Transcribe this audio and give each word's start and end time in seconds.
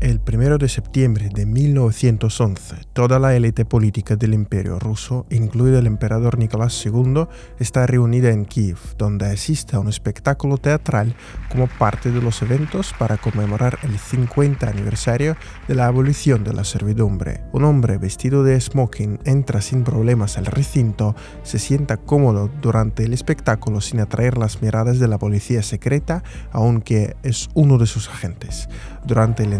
El 0.00 0.18
1 0.26 0.56
de 0.56 0.70
septiembre 0.70 1.28
de 1.28 1.44
1911, 1.44 2.86
toda 2.94 3.18
la 3.18 3.36
élite 3.36 3.66
política 3.66 4.16
del 4.16 4.32
Imperio 4.32 4.78
ruso, 4.78 5.26
incluido 5.28 5.78
el 5.78 5.86
emperador 5.86 6.38
Nicolás 6.38 6.82
II, 6.86 7.26
está 7.58 7.86
reunida 7.86 8.30
en 8.30 8.46
Kiev, 8.46 8.78
donde 8.96 9.26
asiste 9.26 9.76
a 9.76 9.78
un 9.78 9.88
espectáculo 9.88 10.56
teatral 10.56 11.14
como 11.50 11.66
parte 11.66 12.10
de 12.10 12.22
los 12.22 12.40
eventos 12.40 12.94
para 12.98 13.18
conmemorar 13.18 13.78
el 13.82 13.98
50 13.98 14.66
aniversario 14.66 15.36
de 15.68 15.74
la 15.74 15.88
abolición 15.88 16.44
de 16.44 16.54
la 16.54 16.64
servidumbre. 16.64 17.42
Un 17.52 17.64
hombre 17.64 17.98
vestido 17.98 18.42
de 18.42 18.58
smoking 18.58 19.18
entra 19.26 19.60
sin 19.60 19.84
problemas 19.84 20.38
al 20.38 20.46
recinto, 20.46 21.14
se 21.42 21.58
sienta 21.58 21.98
cómodo 21.98 22.48
durante 22.62 23.04
el 23.04 23.12
espectáculo 23.12 23.82
sin 23.82 24.00
atraer 24.00 24.38
las 24.38 24.62
miradas 24.62 24.98
de 24.98 25.08
la 25.08 25.18
policía 25.18 25.62
secreta, 25.62 26.22
aunque 26.52 27.16
es 27.22 27.50
uno 27.52 27.76
de 27.76 27.86
sus 27.86 28.08
agentes. 28.08 28.70
Durante 29.04 29.42
el 29.42 29.52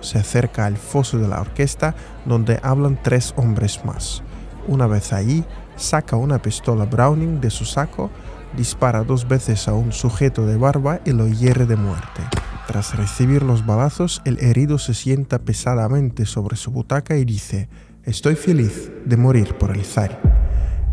se 0.00 0.18
acerca 0.18 0.66
al 0.66 0.76
foso 0.76 1.18
de 1.18 1.28
la 1.28 1.40
orquesta 1.40 1.94
donde 2.24 2.58
hablan 2.62 2.98
tres 3.02 3.34
hombres 3.36 3.84
más. 3.84 4.22
Una 4.66 4.86
vez 4.86 5.12
allí, 5.12 5.44
saca 5.76 6.16
una 6.16 6.40
pistola 6.40 6.84
Browning 6.84 7.40
de 7.40 7.50
su 7.50 7.64
saco, 7.64 8.10
dispara 8.56 9.02
dos 9.02 9.28
veces 9.28 9.68
a 9.68 9.74
un 9.74 9.92
sujeto 9.92 10.46
de 10.46 10.56
barba 10.56 11.00
y 11.04 11.12
lo 11.12 11.28
hiere 11.28 11.66
de 11.66 11.76
muerte. 11.76 12.22
Tras 12.66 12.96
recibir 12.96 13.42
los 13.42 13.64
balazos, 13.64 14.22
el 14.24 14.38
herido 14.40 14.78
se 14.78 14.94
sienta 14.94 15.38
pesadamente 15.38 16.26
sobre 16.26 16.56
su 16.56 16.70
butaca 16.70 17.16
y 17.16 17.24
dice, 17.24 17.68
Estoy 18.04 18.36
feliz 18.36 18.90
de 19.04 19.16
morir 19.16 19.56
por 19.58 19.76
el 19.76 19.84
zar 19.84 20.35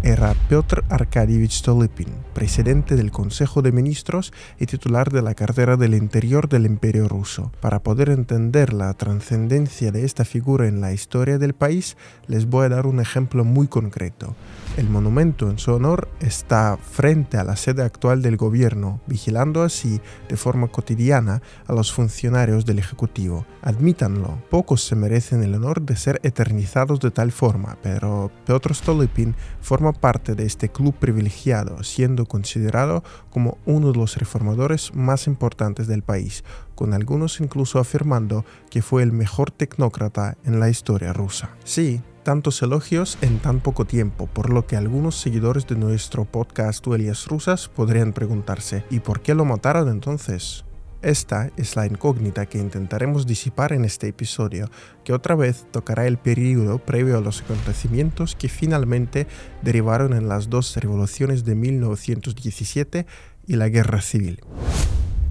era 0.03 0.35
Piotr 0.49 0.83
Arkadievich 0.89 1.53
Stolypin, 1.53 2.09
presidente 2.33 2.97
del 2.97 3.09
Consejo 3.09 3.61
de 3.61 3.71
Ministros 3.71 4.33
y 4.59 4.65
titular 4.65 5.09
de 5.11 5.21
la 5.21 5.33
cartera 5.33 5.77
del 5.77 5.95
Interior 5.95 6.49
del 6.49 6.65
Imperio 6.65 7.07
ruso. 7.07 7.53
Para 7.61 7.81
poder 7.81 8.09
entender 8.09 8.73
la 8.73 8.93
trascendencia 8.95 9.93
de 9.93 10.03
esta 10.03 10.25
figura 10.25 10.67
en 10.67 10.81
la 10.81 10.91
historia 10.91 11.37
del 11.37 11.53
país, 11.53 11.95
les 12.27 12.47
voy 12.47 12.65
a 12.65 12.69
dar 12.69 12.85
un 12.85 12.99
ejemplo 12.99 13.45
muy 13.45 13.67
concreto. 13.67 14.35
El 14.75 14.89
monumento 14.89 15.49
en 15.49 15.57
su 15.57 15.71
honor 15.71 16.09
está 16.19 16.77
frente 16.77 17.37
a 17.37 17.45
la 17.45 17.55
sede 17.55 17.83
actual 17.83 18.21
del 18.21 18.35
gobierno, 18.35 18.99
vigilando 19.07 19.63
así 19.63 20.01
de 20.27 20.35
forma 20.35 20.67
cotidiana 20.67 21.41
a 21.65 21.73
los 21.73 21.93
funcionarios 21.93 22.65
del 22.65 22.79
Ejecutivo. 22.79 23.45
Admítanlo, 23.61 24.43
pocos 24.49 24.83
se 24.83 24.97
merecen 24.97 25.43
el 25.43 25.55
honor 25.55 25.81
de 25.81 25.95
ser 25.95 26.19
eternizados 26.23 26.99
de 26.99 27.11
tal 27.11 27.31
forma, 27.31 27.77
pero 27.81 28.31
Piotr 28.45 28.75
Stolypin 28.75 29.33
forma 29.61 29.92
parte 29.93 30.35
de 30.35 30.45
este 30.45 30.69
club 30.69 30.93
privilegiado, 30.93 31.83
siendo 31.83 32.25
considerado 32.25 33.03
como 33.29 33.57
uno 33.65 33.91
de 33.91 33.97
los 33.97 34.17
reformadores 34.17 34.93
más 34.93 35.27
importantes 35.27 35.87
del 35.87 36.03
país, 36.03 36.43
con 36.75 36.93
algunos 36.93 37.39
incluso 37.39 37.79
afirmando 37.79 38.45
que 38.69 38.81
fue 38.81 39.03
el 39.03 39.11
mejor 39.11 39.51
tecnócrata 39.51 40.37
en 40.45 40.59
la 40.59 40.69
historia 40.69 41.13
rusa. 41.13 41.49
Sí, 41.63 42.01
tantos 42.23 42.61
elogios 42.61 43.17
en 43.21 43.39
tan 43.39 43.59
poco 43.59 43.85
tiempo, 43.85 44.27
por 44.27 44.49
lo 44.49 44.65
que 44.65 44.75
algunos 44.75 45.19
seguidores 45.19 45.67
de 45.67 45.75
nuestro 45.75 46.25
podcast 46.25 46.83
Duelias 46.83 47.27
Rusas 47.27 47.67
podrían 47.67 48.13
preguntarse, 48.13 48.85
¿y 48.89 48.99
por 48.99 49.21
qué 49.21 49.35
lo 49.35 49.45
mataron 49.45 49.89
entonces? 49.89 50.65
Esta 51.03 51.51
es 51.57 51.75
la 51.75 51.85
incógnita 51.85 52.45
que 52.45 52.59
intentaremos 52.59 53.27
disipar 53.27 53.73
en 53.73 53.83
este 53.83 54.07
episodio, 54.07 54.69
que 55.03 55.11
otra 55.11 55.35
vez 55.35 55.65
tocará 55.69 56.07
el 56.07 56.17
periodo 56.17 56.79
previo 56.79 57.17
a 57.17 57.21
los 57.21 57.41
acontecimientos 57.41 58.37
que 58.37 58.47
finalmente 58.47 59.27
derivaron 59.61 60.13
en 60.13 60.29
las 60.29 60.49
dos 60.49 60.73
revoluciones 60.77 61.43
de 61.43 61.55
1917 61.55 63.05
y 63.45 63.55
la 63.57 63.67
Guerra 63.67 63.99
Civil. 63.99 64.39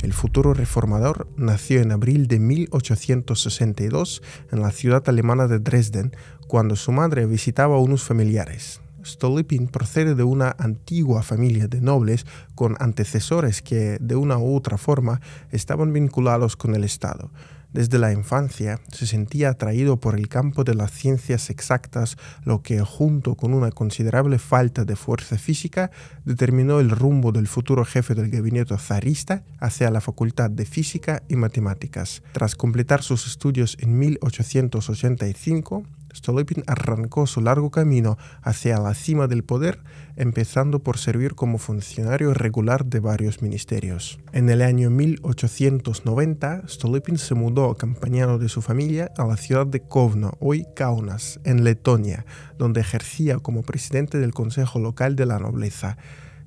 El 0.03 0.13
futuro 0.13 0.53
reformador 0.53 1.27
nació 1.39 1.81
en 1.81 1.93
abril 1.93 2.27
de 2.27 2.39
1862 2.39 4.23
en 4.51 4.61
la 4.61 4.73
ciudad 4.73 5.09
alemana 5.09 5.47
de 5.47 5.59
Dresden, 5.59 6.15
cuando 6.49 6.77
su 6.77 6.93
madre 6.93 7.25
visitaba 7.25 7.77
a 7.77 7.81
unos 7.81 8.03
familiares. 8.03 8.82
Stolypin 9.05 9.69
procede 9.69 10.15
de 10.15 10.25
una 10.25 10.55
antigua 10.59 11.23
familia 11.23 11.69
de 11.69 11.81
nobles 11.81 12.27
con 12.55 12.77
antecesores 12.81 13.63
que, 13.63 13.99
de 14.01 14.17
una 14.17 14.39
u 14.39 14.55
otra 14.55 14.79
forma, 14.79 15.21
estaban 15.51 15.93
vinculados 15.93 16.57
con 16.57 16.75
el 16.75 16.85
Estado. 16.85 17.31
Desde 17.73 17.99
la 17.99 18.13
infancia 18.13 18.81
se 18.93 19.07
sentía 19.07 19.49
atraído 19.49 19.99
por 19.99 20.15
el 20.15 20.29
campo 20.29 20.63
de 20.63 20.75
las 20.75 20.91
ciencias 20.91 21.49
exactas, 21.49 22.19
lo 22.45 22.61
que, 22.61 22.81
junto 22.81 23.35
con 23.35 23.55
una 23.55 23.71
considerable 23.71 24.39
falta 24.39 24.85
de 24.85 24.95
fuerza 24.95 25.39
física, 25.39 25.91
determinó 26.27 26.81
el 26.81 26.91
rumbo 26.91 27.33
del 27.33 27.49
futuro 27.49 27.87
jefe 27.87 28.15
del 28.15 28.29
gabinete 28.31 28.77
zarista 28.77 29.43
hacia 29.59 29.91
la 29.91 30.03
Facultad 30.03 30.51
de 30.51 30.67
Física 30.67 31.23
y 31.29 31.37
Matemáticas. 31.37 32.23
Tras 32.33 32.57
completar 32.57 33.03
sus 33.03 33.27
estudios 33.27 33.79
en 33.81 33.99
1885, 33.99 35.83
Stolypin 36.15 36.63
arrancó 36.67 37.27
su 37.27 37.41
largo 37.41 37.71
camino 37.71 38.19
hacia 38.43 38.79
la 38.79 38.95
cima 38.95 39.27
del 39.27 39.45
poder, 39.45 39.81
empezando 40.17 40.81
por 40.81 40.99
servir 40.99 41.35
como 41.35 41.59
funcionario 41.59 42.35
regular 42.35 42.85
de 42.85 43.01
varios 43.01 43.43
ministerios. 43.43 44.19
En 44.33 44.49
el 44.51 44.63
año 44.63 44.91
1890, 44.91 46.69
Stolypin 46.69 47.19
se 47.19 47.35
mudó 47.35 47.71
acompañado 47.71 48.39
de 48.39 48.49
su 48.49 48.63
familia 48.63 49.11
a 49.17 49.25
la 49.25 49.37
ciudad 49.37 49.67
de 49.67 49.81
Kovno, 49.81 50.37
hoy 50.41 50.67
Kaunas, 50.75 51.41
en 51.45 51.65
Letonia, 51.65 52.25
donde 52.59 52.81
ejercía 52.81 53.39
como 53.39 53.63
presidente 53.63 54.19
del 54.19 54.35
Consejo 54.35 54.79
Local 54.79 55.17
de 55.17 55.27
la 55.27 55.39
Nobleza. 55.39 55.97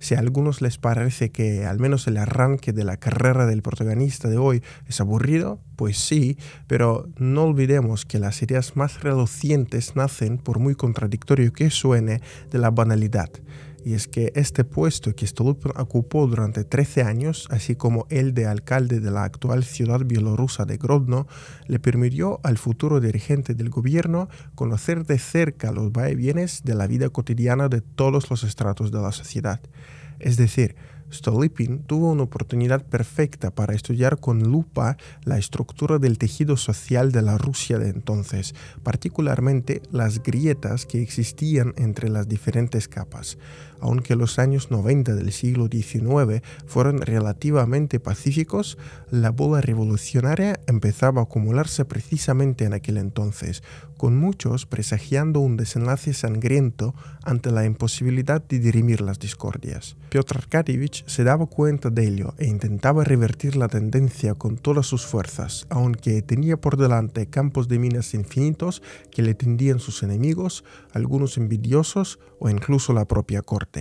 Si 0.05 0.13
a 0.13 0.19
algunos 0.19 0.61
les 0.61 0.77
parece 0.77 1.31
que 1.31 1.65
al 1.65 1.79
menos 1.79 2.05
el 2.05 2.17
arranque 2.17 2.73
de 2.73 2.83
la 2.83 2.97
carrera 2.97 3.47
del 3.47 3.63
protagonista 3.63 4.29
de 4.29 4.37
hoy 4.37 4.61
es 4.87 5.01
aburrido, 5.01 5.59
pues 5.77 5.97
sí, 5.97 6.37
pero 6.67 7.09
no 7.17 7.45
olvidemos 7.45 8.05
que 8.05 8.19
las 8.19 8.39
ideas 8.43 8.75
más 8.75 9.01
relucientes 9.01 9.95
nacen, 9.95 10.37
por 10.37 10.59
muy 10.59 10.75
contradictorio 10.75 11.51
que 11.51 11.71
suene, 11.71 12.21
de 12.51 12.59
la 12.59 12.69
banalidad. 12.69 13.31
Y 13.85 13.93
es 13.93 14.07
que 14.07 14.31
este 14.33 14.63
puesto 14.63 15.13
que 15.13 15.27
Stolypin 15.27 15.71
ocupó 15.77 16.25
durante 16.25 16.63
13 16.63 17.03
años, 17.03 17.47
así 17.51 17.75
como 17.75 18.07
el 18.09 18.33
de 18.33 18.47
alcalde 18.47 18.99
de 18.99 19.11
la 19.11 19.23
actual 19.23 19.63
ciudad 19.63 20.01
bielorrusa 20.03 20.65
de 20.65 20.77
Grodno, 20.77 21.27
le 21.67 21.77
permitió 21.77 22.39
al 22.41 22.57
futuro 22.57 22.99
dirigente 22.99 23.53
del 23.53 23.69
gobierno 23.69 24.27
conocer 24.55 25.05
de 25.05 25.19
cerca 25.19 25.71
los 25.71 25.91
vaivienes 25.91 26.63
de 26.63 26.73
la 26.73 26.87
vida 26.87 27.09
cotidiana 27.09 27.69
de 27.69 27.81
todos 27.81 28.31
los 28.31 28.43
estratos 28.43 28.91
de 28.91 29.01
la 29.01 29.11
sociedad. 29.11 29.61
Es 30.17 30.35
decir, 30.35 30.75
Stolypin 31.11 31.83
tuvo 31.83 32.11
una 32.11 32.23
oportunidad 32.23 32.83
perfecta 32.85 33.51
para 33.51 33.73
estudiar 33.73 34.19
con 34.19 34.39
lupa 34.39 34.97
la 35.23 35.37
estructura 35.37 35.99
del 35.99 36.17
tejido 36.17 36.57
social 36.57 37.11
de 37.11 37.21
la 37.21 37.37
Rusia 37.37 37.77
de 37.77 37.89
entonces, 37.89 38.55
particularmente 38.83 39.81
las 39.91 40.21
grietas 40.23 40.85
que 40.85 41.01
existían 41.01 41.73
entre 41.77 42.09
las 42.09 42.27
diferentes 42.27 42.87
capas. 42.87 43.37
Aunque 43.85 44.15
los 44.15 44.39
años 44.39 44.71
90 44.71 45.13
del 45.13 45.31
siglo 45.31 45.67
XIX 45.71 46.41
fueron 46.65 47.01
relativamente 47.01 47.99
pacíficos, 47.99 48.79
la 49.11 49.29
bola 49.29 49.61
revolucionaria 49.61 50.59
empezaba 50.65 51.21
a 51.21 51.25
acumularse 51.25 51.85
precisamente 51.85 52.65
en 52.65 52.73
aquel 52.73 52.97
entonces, 52.97 53.61
con 53.95 54.17
muchos 54.17 54.65
presagiando 54.65 55.39
un 55.39 55.55
desenlace 55.55 56.15
sangriento 56.15 56.95
ante 57.23 57.51
la 57.51 57.63
imposibilidad 57.63 58.43
de 58.43 58.57
dirimir 58.57 59.01
las 59.01 59.19
discordias. 59.19 59.95
Piotr 60.09 60.37
Arkadievich 60.37 61.05
se 61.05 61.23
daba 61.23 61.45
cuenta 61.45 61.91
de 61.91 62.07
ello 62.07 62.33
e 62.39 62.47
intentaba 62.47 63.03
revertir 63.03 63.55
la 63.55 63.67
tendencia 63.67 64.33
con 64.33 64.57
todas 64.57 64.87
sus 64.87 65.05
fuerzas, 65.05 65.67
aunque 65.69 66.23
tenía 66.23 66.57
por 66.57 66.77
delante 66.77 67.27
campos 67.27 67.67
de 67.67 67.77
minas 67.77 68.15
infinitos 68.15 68.81
que 69.11 69.21
le 69.21 69.35
tendían 69.35 69.79
sus 69.79 70.01
enemigos, 70.01 70.63
algunos 70.91 71.37
envidiosos 71.37 72.19
o 72.39 72.49
incluso 72.49 72.91
la 72.91 73.05
propia 73.05 73.43
corte. 73.43 73.74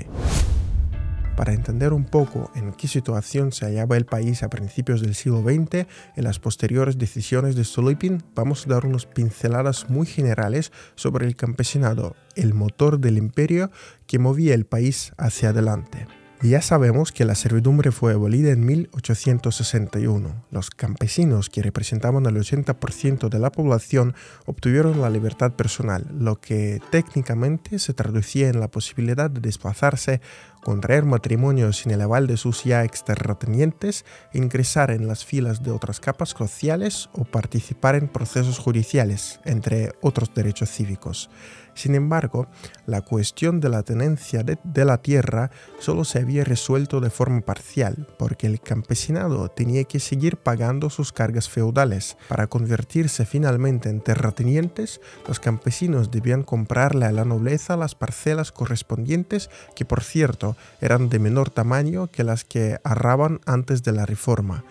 Para 1.36 1.52
entender 1.52 1.92
un 1.92 2.04
poco 2.04 2.50
en 2.54 2.72
qué 2.72 2.86
situación 2.86 3.50
se 3.50 3.66
hallaba 3.66 3.96
el 3.96 4.06
país 4.06 4.42
a 4.42 4.50
principios 4.50 5.00
del 5.00 5.16
siglo 5.16 5.42
XX 5.42 5.86
en 6.14 6.24
las 6.24 6.38
posteriores 6.38 6.96
decisiones 6.96 7.56
de 7.56 7.64
Stolypin, 7.64 8.22
vamos 8.36 8.66
a 8.66 8.70
dar 8.70 8.86
unas 8.86 9.06
pinceladas 9.06 9.90
muy 9.90 10.06
generales 10.06 10.70
sobre 10.94 11.26
el 11.26 11.34
campesinado, 11.34 12.14
el 12.36 12.54
motor 12.54 13.00
del 13.00 13.18
imperio 13.18 13.70
que 14.06 14.20
movía 14.20 14.54
el 14.54 14.64
país 14.64 15.12
hacia 15.16 15.48
adelante. 15.48 16.06
Ya 16.44 16.60
sabemos 16.60 17.10
que 17.10 17.24
la 17.24 17.36
servidumbre 17.36 17.90
fue 17.90 18.12
abolida 18.12 18.50
en 18.50 18.66
1861. 18.66 20.44
Los 20.50 20.68
campesinos, 20.68 21.48
que 21.48 21.62
representaban 21.62 22.26
el 22.26 22.36
80% 22.36 23.30
de 23.30 23.38
la 23.38 23.50
población, 23.50 24.14
obtuvieron 24.44 25.00
la 25.00 25.08
libertad 25.08 25.52
personal, 25.52 26.06
lo 26.12 26.42
que 26.42 26.82
técnicamente 26.90 27.78
se 27.78 27.94
traducía 27.94 28.50
en 28.50 28.60
la 28.60 28.68
posibilidad 28.68 29.30
de 29.30 29.40
desplazarse 29.40 30.20
contraer 30.64 31.04
matrimonio 31.04 31.72
sin 31.72 31.92
el 31.92 32.00
aval 32.00 32.26
de 32.26 32.36
sus 32.36 32.64
ya 32.64 32.82
exterratenientes, 32.82 34.04
ingresar 34.32 34.90
en 34.90 35.06
las 35.06 35.24
filas 35.24 35.62
de 35.62 35.70
otras 35.70 36.00
capas 36.00 36.30
sociales 36.30 37.10
o 37.12 37.24
participar 37.24 37.94
en 37.94 38.08
procesos 38.08 38.58
judiciales, 38.58 39.38
entre 39.44 39.92
otros 40.00 40.34
derechos 40.34 40.70
cívicos. 40.70 41.30
Sin 41.74 41.96
embargo, 41.96 42.46
la 42.86 43.00
cuestión 43.00 43.60
de 43.60 43.68
la 43.68 43.82
tenencia 43.82 44.44
de, 44.44 44.84
la 44.84 44.98
tierra 44.98 45.50
solo 45.80 46.04
se 46.04 46.20
había 46.20 46.44
resuelto 46.44 47.00
de 47.00 47.10
forma 47.10 47.40
parcial, 47.40 48.06
porque 48.16 48.46
el 48.46 48.60
campesinado 48.60 49.48
tenía 49.48 49.82
que 49.84 49.98
seguir 49.98 50.36
pagando 50.36 50.88
sus 50.88 51.12
cargas 51.12 51.48
feudales. 51.48 52.16
Para 52.28 52.46
convertirse 52.46 53.26
finalmente 53.26 53.88
en 53.88 54.00
terratenientes, 54.00 55.00
los 55.26 55.40
campesinos 55.40 56.12
debían 56.12 56.44
comprarle 56.44 57.06
a 57.06 57.12
la 57.12 57.24
nobleza 57.24 57.76
las 57.76 57.96
parcelas 57.96 58.52
correspondientes, 58.52 59.50
que 59.74 59.84
por 59.84 60.04
cierto 60.04 60.53
eran 60.80 61.08
de 61.08 61.18
menor 61.18 61.50
tamaño 61.50 62.08
que 62.08 62.24
las 62.24 62.44
que 62.44 62.78
arraban 62.84 63.40
antes 63.46 63.82
de 63.82 63.92
la 63.92 64.06
reforma 64.06 64.64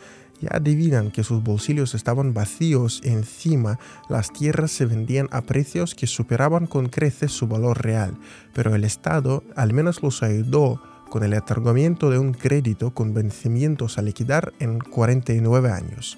ya 0.44 0.57
adivinan 0.57 1.12
que 1.12 1.24
sus 1.24 1.41
bolsillos 1.41 1.95
estaban 1.95 2.33
vacíos 2.33 3.01
encima 3.03 3.80
las 4.09 4.31
tierras 4.31 4.71
se 4.71 4.85
vendían 4.85 5.30
a 5.31 5.41
precios 5.41 5.95
que 5.95 6.06
superaban 6.06 6.68
con 6.68 6.89
creces 6.89 7.31
su 7.31 7.47
valor 7.47 7.83
real, 7.83 8.18
pero 8.53 8.75
el 8.75 8.83
Estado 8.83 9.44
al 9.56 9.74
menos 9.74 10.03
los 10.03 10.21
ayudó 10.21 10.81
con 11.09 11.24
el 11.24 11.33
otorgamiento 11.33 12.09
de 12.09 12.18
un 12.18 12.33
crédito 12.33 12.94
con 12.94 13.13
vencimientos 13.13 13.97
a 13.97 14.01
liquidar 14.01 14.51
en 14.59 14.80
49 14.80 15.71
años. 15.71 16.18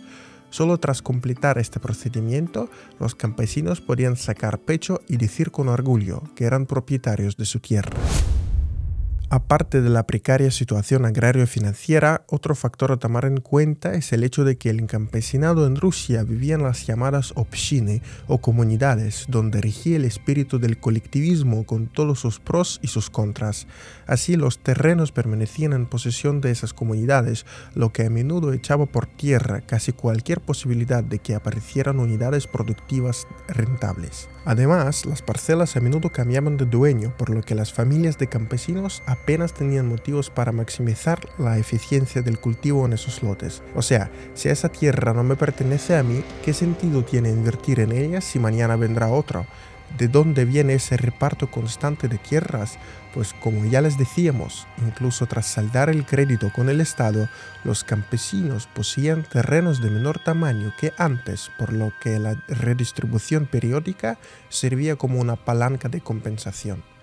Solo 0.49 0.79
tras 0.79 1.01
completar 1.01 1.57
este 1.57 1.79
procedimiento, 1.79 2.69
los 2.99 3.13
campesinos 3.13 3.81
podían 3.81 4.15
sacar 4.15 4.57
pecho 4.59 5.01
y 5.07 5.17
decir 5.17 5.51
con 5.51 5.67
orgullo 5.67 6.23
que 6.33 6.45
eran 6.45 6.65
propietarios 6.65 7.35
de 7.35 7.45
su 7.45 7.59
tierra. 7.59 7.91
Aparte 9.35 9.81
de 9.81 9.89
la 9.89 10.07
precaria 10.07 10.49
situación 10.49 11.03
agrario-financiera, 11.03 12.23
otro 12.29 12.55
factor 12.55 12.93
a 12.93 12.95
tomar 12.95 13.25
en 13.25 13.41
cuenta 13.41 13.95
es 13.95 14.13
el 14.13 14.23
hecho 14.23 14.45
de 14.45 14.57
que 14.57 14.69
el 14.69 14.85
campesinado 14.85 15.67
en 15.67 15.75
Rusia 15.75 16.23
vivía 16.23 16.55
en 16.55 16.63
las 16.63 16.87
llamadas 16.87 17.33
opshiny 17.35 18.01
o 18.27 18.37
comunidades, 18.37 19.25
donde 19.27 19.59
regía 19.59 19.97
el 19.97 20.05
espíritu 20.05 20.57
del 20.57 20.79
colectivismo 20.79 21.65
con 21.65 21.87
todos 21.87 22.21
sus 22.21 22.39
pros 22.39 22.79
y 22.81 22.87
sus 22.87 23.09
contras. 23.09 23.67
Así 24.07 24.37
los 24.37 24.59
terrenos 24.59 25.11
permanecían 25.11 25.73
en 25.73 25.85
posesión 25.85 26.39
de 26.39 26.51
esas 26.51 26.71
comunidades, 26.71 27.45
lo 27.73 27.91
que 27.91 28.05
a 28.05 28.09
menudo 28.09 28.53
echaba 28.53 28.85
por 28.85 29.05
tierra 29.05 29.59
casi 29.59 29.91
cualquier 29.91 30.39
posibilidad 30.39 31.03
de 31.03 31.19
que 31.19 31.35
aparecieran 31.35 31.99
unidades 31.99 32.47
productivas 32.47 33.27
rentables. 33.49 34.29
Además, 34.45 35.07
las 35.07 35.23
parcelas 35.23 35.75
a 35.75 35.81
menudo 35.81 36.11
cambiaban 36.11 36.55
de 36.55 36.65
dueño, 36.65 37.11
por 37.17 37.31
lo 37.31 37.41
que 37.41 37.55
las 37.55 37.73
familias 37.73 38.19
de 38.19 38.27
campesinos 38.27 39.01
apenas 39.25 39.55
tenían 39.55 39.87
motivos 39.87 40.29
para 40.29 40.51
maximizar 40.51 41.19
la 41.39 41.57
eficiencia 41.57 42.21
del 42.21 42.37
cultivo 42.37 42.85
en 42.85 42.93
esos 42.93 43.23
lotes. 43.23 43.63
O 43.73 43.81
sea, 43.81 44.11
si 44.35 44.49
esa 44.49 44.69
tierra 44.69 45.15
no 45.15 45.23
me 45.23 45.35
pertenece 45.35 45.97
a 45.97 46.03
mí, 46.03 46.23
¿qué 46.43 46.53
sentido 46.53 47.03
tiene 47.03 47.31
invertir 47.31 47.79
en 47.79 47.91
ella 47.91 48.21
si 48.21 48.37
mañana 48.37 48.75
vendrá 48.75 49.07
otro? 49.07 49.47
¿De 49.97 50.07
dónde 50.07 50.45
viene 50.45 50.75
ese 50.75 50.95
reparto 50.95 51.49
constante 51.49 52.07
de 52.07 52.19
tierras? 52.19 52.77
Pues 53.15 53.33
como 53.33 53.65
ya 53.65 53.81
les 53.81 53.97
decíamos, 53.97 54.67
incluso 54.85 55.25
tras 55.25 55.47
saldar 55.47 55.89
el 55.89 56.05
crédito 56.05 56.53
con 56.53 56.69
el 56.69 56.79
Estado, 56.79 57.27
los 57.63 57.83
campesinos 57.83 58.67
poseían 58.75 59.23
terrenos 59.23 59.81
de 59.81 59.89
menor 59.89 60.19
tamaño 60.23 60.71
que 60.79 60.93
antes, 60.99 61.49
por 61.57 61.73
lo 61.73 61.91
que 61.99 62.19
la 62.19 62.35
redistribución 62.47 63.47
periódica 63.47 64.19
servía 64.49 64.97
como 64.97 65.19
una 65.19 65.35
palanca 65.35 65.89
de 65.89 66.01
compensación. 66.01 66.94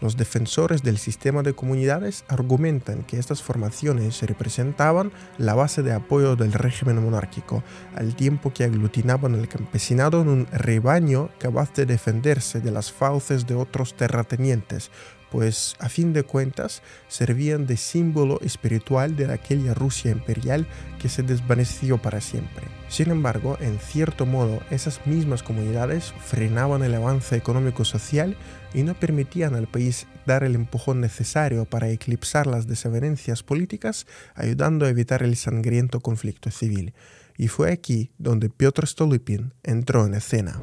Los 0.00 0.16
defensores 0.16 0.82
del 0.82 0.96
sistema 0.96 1.42
de 1.42 1.52
comunidades 1.52 2.24
argumentan 2.28 3.02
que 3.02 3.18
estas 3.18 3.42
formaciones 3.42 4.22
representaban 4.22 5.12
la 5.36 5.54
base 5.54 5.82
de 5.82 5.92
apoyo 5.92 6.36
del 6.36 6.54
régimen 6.54 7.04
monárquico, 7.04 7.62
al 7.94 8.16
tiempo 8.16 8.52
que 8.52 8.64
aglutinaban 8.64 9.34
el 9.34 9.48
campesinado 9.48 10.22
en 10.22 10.28
un 10.28 10.46
rebaño 10.52 11.28
capaz 11.38 11.74
de 11.74 11.84
defenderse 11.84 12.60
de 12.60 12.70
las 12.70 12.90
fauces 12.90 13.46
de 13.46 13.54
otros 13.54 13.94
terratenientes, 13.94 14.90
pues 15.30 15.76
a 15.78 15.90
fin 15.90 16.14
de 16.14 16.22
cuentas 16.22 16.82
servían 17.08 17.66
de 17.66 17.76
símbolo 17.76 18.40
espiritual 18.40 19.16
de 19.16 19.30
aquella 19.32 19.74
Rusia 19.74 20.10
imperial 20.10 20.66
que 20.98 21.10
se 21.10 21.22
desvaneció 21.22 21.98
para 21.98 22.22
siempre. 22.22 22.79
Sin 22.90 23.12
embargo, 23.12 23.56
en 23.60 23.78
cierto 23.78 24.26
modo, 24.26 24.60
esas 24.68 25.06
mismas 25.06 25.44
comunidades 25.44 26.12
frenaban 26.24 26.82
el 26.82 26.92
avance 26.96 27.36
económico-social 27.36 28.36
y 28.74 28.82
no 28.82 28.94
permitían 28.94 29.54
al 29.54 29.68
país 29.68 30.08
dar 30.26 30.42
el 30.42 30.56
empujón 30.56 31.00
necesario 31.00 31.66
para 31.66 31.88
eclipsar 31.88 32.48
las 32.48 32.66
desavenencias 32.66 33.44
políticas, 33.44 34.08
ayudando 34.34 34.86
a 34.86 34.88
evitar 34.88 35.22
el 35.22 35.36
sangriento 35.36 36.00
conflicto 36.00 36.50
civil. 36.50 36.92
Y 37.38 37.46
fue 37.46 37.70
aquí 37.70 38.10
donde 38.18 38.50
Piotr 38.50 38.88
Stolypin 38.88 39.52
entró 39.62 40.04
en 40.04 40.14
escena. 40.14 40.60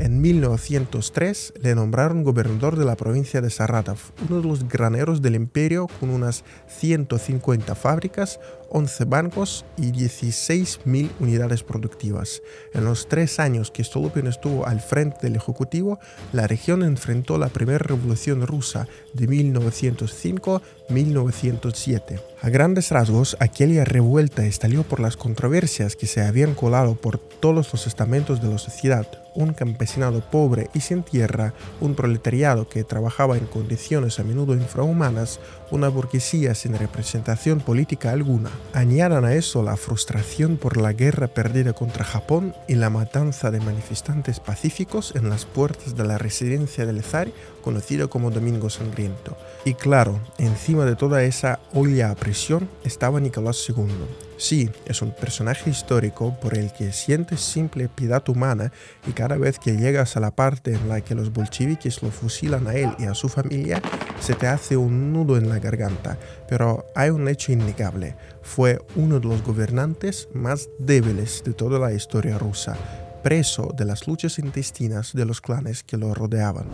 En 0.00 0.22
1903 0.22 1.54
le 1.60 1.74
nombraron 1.74 2.24
gobernador 2.24 2.76
de 2.76 2.86
la 2.86 2.96
provincia 2.96 3.42
de 3.42 3.50
Saratov, 3.50 3.98
uno 4.26 4.40
de 4.40 4.48
los 4.48 4.66
graneros 4.66 5.20
del 5.20 5.34
imperio 5.34 5.88
con 6.00 6.08
unas 6.08 6.42
150 6.68 7.74
fábricas, 7.74 8.40
11 8.70 9.04
bancos 9.04 9.64
y 9.76 9.92
16.000 9.92 11.10
unidades 11.20 11.62
productivas. 11.62 12.42
En 12.72 12.84
los 12.84 13.08
tres 13.08 13.38
años 13.38 13.70
que 13.70 13.84
Stolypin 13.84 14.26
estuvo 14.26 14.66
al 14.66 14.80
frente 14.80 15.18
del 15.22 15.36
Ejecutivo, 15.36 15.98
la 16.32 16.46
región 16.46 16.82
enfrentó 16.82 17.36
la 17.38 17.48
primera 17.48 17.78
revolución 17.78 18.46
rusa 18.46 18.88
de 19.12 19.28
1905-1907. 19.28 22.22
A 22.42 22.48
grandes 22.48 22.90
rasgos, 22.90 23.36
aquella 23.38 23.84
revuelta 23.84 24.46
estalló 24.46 24.82
por 24.82 25.00
las 25.00 25.16
controversias 25.16 25.94
que 25.94 26.06
se 26.06 26.22
habían 26.22 26.54
colado 26.54 26.94
por 26.94 27.18
todos 27.18 27.70
los 27.72 27.86
estamentos 27.86 28.40
de 28.40 28.48
la 28.48 28.56
sociedad, 28.56 29.06
un 29.34 29.52
campesinado 29.52 30.20
pobre 30.20 30.70
y 30.74 30.80
sin 30.80 31.02
tierra, 31.02 31.54
un 31.80 31.94
proletariado 31.94 32.68
que 32.68 32.84
trabajaba 32.84 33.36
en 33.36 33.46
condiciones 33.46 34.18
a 34.18 34.24
menudo 34.24 34.54
infrahumanas, 34.54 35.40
una 35.70 35.88
burguesía 35.88 36.54
sin 36.54 36.78
representación 36.78 37.60
política 37.60 38.12
alguna. 38.12 38.50
Añadan 38.72 39.24
a 39.24 39.34
eso 39.34 39.62
la 39.62 39.76
frustración 39.76 40.56
por 40.56 40.76
la 40.76 40.92
guerra 40.92 41.28
perdida 41.28 41.72
contra 41.72 42.04
Japón 42.04 42.54
y 42.68 42.74
la 42.74 42.90
matanza 42.90 43.50
de 43.50 43.60
manifestantes 43.60 44.40
pacíficos 44.40 45.14
en 45.14 45.28
las 45.28 45.44
puertas 45.44 45.96
de 45.96 46.04
la 46.04 46.18
residencia 46.18 46.86
del 46.86 47.02
zar, 47.02 47.28
conocida 47.62 48.06
como 48.06 48.30
Domingo 48.30 48.70
Sangriento. 48.70 49.36
Y 49.64 49.74
claro, 49.74 50.20
encima 50.38 50.84
de 50.84 50.96
toda 50.96 51.22
esa 51.22 51.60
olla 51.72 52.10
a 52.10 52.14
presión 52.14 52.68
estaba 52.84 53.20
Nicolás 53.20 53.64
II 53.68 54.29
Sí, 54.40 54.70
es 54.86 55.02
un 55.02 55.10
personaje 55.10 55.68
histórico 55.68 56.34
por 56.40 56.56
el 56.56 56.72
que 56.72 56.94
sientes 56.94 57.42
simple 57.42 57.90
piedad 57.90 58.26
humana 58.26 58.72
y 59.06 59.12
cada 59.12 59.36
vez 59.36 59.58
que 59.58 59.76
llegas 59.76 60.16
a 60.16 60.20
la 60.20 60.30
parte 60.30 60.72
en 60.72 60.88
la 60.88 61.02
que 61.02 61.14
los 61.14 61.30
bolcheviques 61.30 62.02
lo 62.02 62.10
fusilan 62.10 62.66
a 62.66 62.72
él 62.72 62.90
y 62.98 63.04
a 63.04 63.12
su 63.12 63.28
familia, 63.28 63.82
se 64.18 64.32
te 64.32 64.46
hace 64.46 64.78
un 64.78 65.12
nudo 65.12 65.36
en 65.36 65.50
la 65.50 65.58
garganta. 65.58 66.16
Pero 66.48 66.86
hay 66.94 67.10
un 67.10 67.28
hecho 67.28 67.52
innegable, 67.52 68.16
fue 68.40 68.80
uno 68.96 69.20
de 69.20 69.28
los 69.28 69.42
gobernantes 69.42 70.26
más 70.32 70.70
débiles 70.78 71.42
de 71.44 71.52
toda 71.52 71.78
la 71.78 71.92
historia 71.92 72.38
rusa, 72.38 72.78
preso 73.22 73.74
de 73.76 73.84
las 73.84 74.08
luchas 74.08 74.38
intestinas 74.38 75.12
de 75.12 75.26
los 75.26 75.42
clanes 75.42 75.82
que 75.82 75.98
lo 75.98 76.14
rodeaban. 76.14 76.64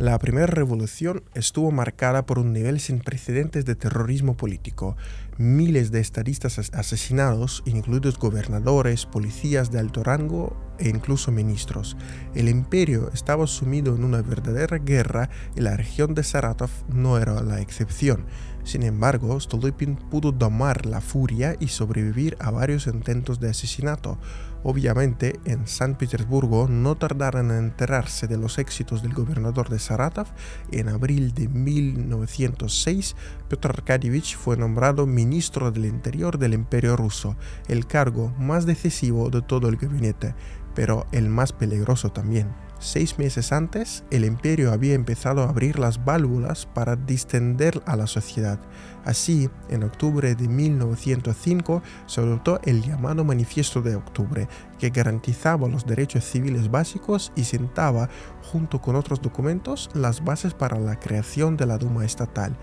La 0.00 0.18
primera 0.18 0.46
revolución 0.46 1.24
estuvo 1.34 1.70
marcada 1.72 2.24
por 2.24 2.38
un 2.38 2.54
nivel 2.54 2.80
sin 2.80 3.00
precedentes 3.00 3.66
de 3.66 3.74
terrorismo 3.74 4.34
político. 4.34 4.96
Miles 5.40 5.90
de 5.90 6.00
estadistas 6.00 6.58
asesinados, 6.74 7.62
incluidos 7.64 8.18
gobernadores, 8.18 9.06
policías 9.06 9.70
de 9.70 9.78
alto 9.78 10.04
rango 10.04 10.54
e 10.78 10.90
incluso 10.90 11.32
ministros. 11.32 11.96
El 12.34 12.50
imperio 12.50 13.10
estaba 13.14 13.46
sumido 13.46 13.96
en 13.96 14.04
una 14.04 14.20
verdadera 14.20 14.76
guerra 14.76 15.30
y 15.56 15.62
la 15.62 15.78
región 15.78 16.12
de 16.12 16.24
Saratov 16.24 16.68
no 16.88 17.16
era 17.16 17.40
la 17.40 17.62
excepción. 17.62 18.26
Sin 18.64 18.82
embargo, 18.82 19.38
Stolypin 19.40 19.96
pudo 19.96 20.32
domar 20.32 20.86
la 20.86 21.00
furia 21.00 21.56
y 21.58 21.68
sobrevivir 21.68 22.36
a 22.40 22.50
varios 22.50 22.86
intentos 22.86 23.40
de 23.40 23.50
asesinato. 23.50 24.18
Obviamente, 24.62 25.40
en 25.46 25.66
San 25.66 25.96
Petersburgo 25.96 26.68
no 26.68 26.96
tardaron 26.96 27.50
en 27.50 27.58
enterarse 27.58 28.26
de 28.26 28.36
los 28.36 28.58
éxitos 28.58 29.02
del 29.02 29.14
gobernador 29.14 29.70
de 29.70 29.78
Saratov 29.78 30.26
en 30.70 30.88
abril 30.88 31.32
de 31.32 31.48
1906 31.48 33.16
Piotr 33.48 33.70
Arkadievich 33.70 34.36
fue 34.36 34.56
nombrado 34.56 35.06
ministro 35.06 35.70
del 35.70 35.86
Interior 35.86 36.38
del 36.38 36.54
Imperio 36.54 36.96
ruso, 36.96 37.36
el 37.68 37.86
cargo 37.86 38.32
más 38.38 38.66
decisivo 38.66 39.30
de 39.30 39.42
todo 39.42 39.68
el 39.68 39.76
gabinete, 39.76 40.34
pero 40.74 41.06
el 41.12 41.28
más 41.28 41.52
peligroso 41.52 42.10
también. 42.10 42.48
Seis 42.82 43.18
meses 43.18 43.52
antes, 43.52 44.04
el 44.10 44.24
imperio 44.24 44.72
había 44.72 44.94
empezado 44.94 45.42
a 45.42 45.50
abrir 45.50 45.78
las 45.78 46.02
válvulas 46.02 46.64
para 46.64 46.96
distender 46.96 47.82
a 47.84 47.94
la 47.94 48.06
sociedad. 48.06 48.58
Así, 49.04 49.50
en 49.68 49.82
octubre 49.82 50.34
de 50.34 50.48
1905 50.48 51.82
se 52.06 52.22
adoptó 52.22 52.58
el 52.64 52.80
llamado 52.80 53.22
Manifiesto 53.22 53.82
de 53.82 53.96
Octubre, 53.96 54.48
que 54.78 54.88
garantizaba 54.88 55.68
los 55.68 55.84
derechos 55.84 56.24
civiles 56.24 56.70
básicos 56.70 57.32
y 57.36 57.44
sentaba, 57.44 58.08
junto 58.50 58.80
con 58.80 58.96
otros 58.96 59.20
documentos, 59.20 59.90
las 59.92 60.24
bases 60.24 60.54
para 60.54 60.78
la 60.78 60.98
creación 60.98 61.58
de 61.58 61.66
la 61.66 61.76
Duma 61.76 62.06
estatal. 62.06 62.56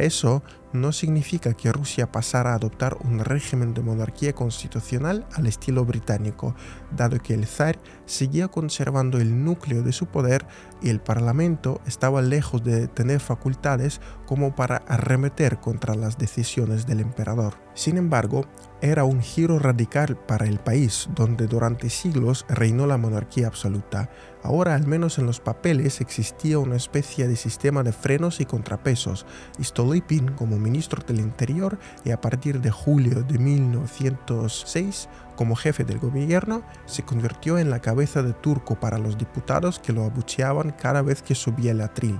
Eso 0.00 0.42
no 0.72 0.92
significa 0.92 1.54
que 1.54 1.72
Rusia 1.72 2.10
pasara 2.10 2.52
a 2.52 2.54
adoptar 2.54 2.96
un 3.04 3.18
régimen 3.18 3.74
de 3.74 3.82
monarquía 3.82 4.32
constitucional 4.32 5.26
al 5.34 5.46
estilo 5.46 5.84
británico, 5.84 6.54
dado 6.96 7.18
que 7.20 7.34
el 7.34 7.46
zar 7.46 7.78
seguía 8.06 8.48
conservando 8.48 9.18
el 9.18 9.44
núcleo 9.44 9.82
de 9.82 9.92
su 9.92 10.06
poder 10.06 10.46
y 10.80 10.88
el 10.88 11.00
parlamento 11.00 11.80
estaba 11.86 12.22
lejos 12.22 12.62
de 12.62 12.88
tener 12.88 13.20
facultades 13.20 14.00
como 14.26 14.54
para 14.54 14.76
arremeter 14.88 15.58
contra 15.60 15.94
las 15.94 16.18
decisiones 16.18 16.86
del 16.86 17.00
emperador. 17.00 17.54
Sin 17.74 17.96
embargo, 17.96 18.46
era 18.82 19.04
un 19.04 19.20
giro 19.20 19.58
radical 19.58 20.16
para 20.16 20.46
el 20.46 20.58
país, 20.58 21.08
donde 21.14 21.46
durante 21.46 21.90
siglos 21.90 22.46
reinó 22.48 22.86
la 22.86 22.96
monarquía 22.96 23.46
absoluta. 23.46 24.10
Ahora, 24.42 24.74
al 24.74 24.86
menos 24.86 25.18
en 25.18 25.26
los 25.26 25.40
papeles, 25.40 26.00
existía 26.00 26.58
una 26.58 26.76
especie 26.76 27.28
de 27.28 27.36
sistema 27.36 27.82
de 27.82 27.92
frenos 27.92 28.40
y 28.40 28.46
contrapesos, 28.46 29.26
y 29.58 29.64
Stolypin, 29.64 30.32
como 30.32 30.58
ministro 30.58 31.02
del 31.06 31.20
Interior, 31.20 31.78
y 32.04 32.10
a 32.10 32.20
partir 32.20 32.60
de 32.60 32.70
julio 32.70 33.22
de 33.22 33.38
1906, 33.38 35.08
como 35.36 35.56
jefe 35.56 35.84
del 35.84 35.98
gobierno, 35.98 36.62
se 36.86 37.02
convirtió 37.02 37.58
en 37.58 37.70
la 37.70 37.80
cabeza 37.80 38.22
de 38.22 38.32
turco 38.32 38.80
para 38.80 38.98
los 38.98 39.18
diputados 39.18 39.78
que 39.78 39.92
lo 39.92 40.04
abucheaban 40.04 40.70
cada 40.70 41.02
vez 41.02 41.22
que 41.22 41.34
subía 41.34 41.72
el 41.72 41.82
atril. 41.82 42.18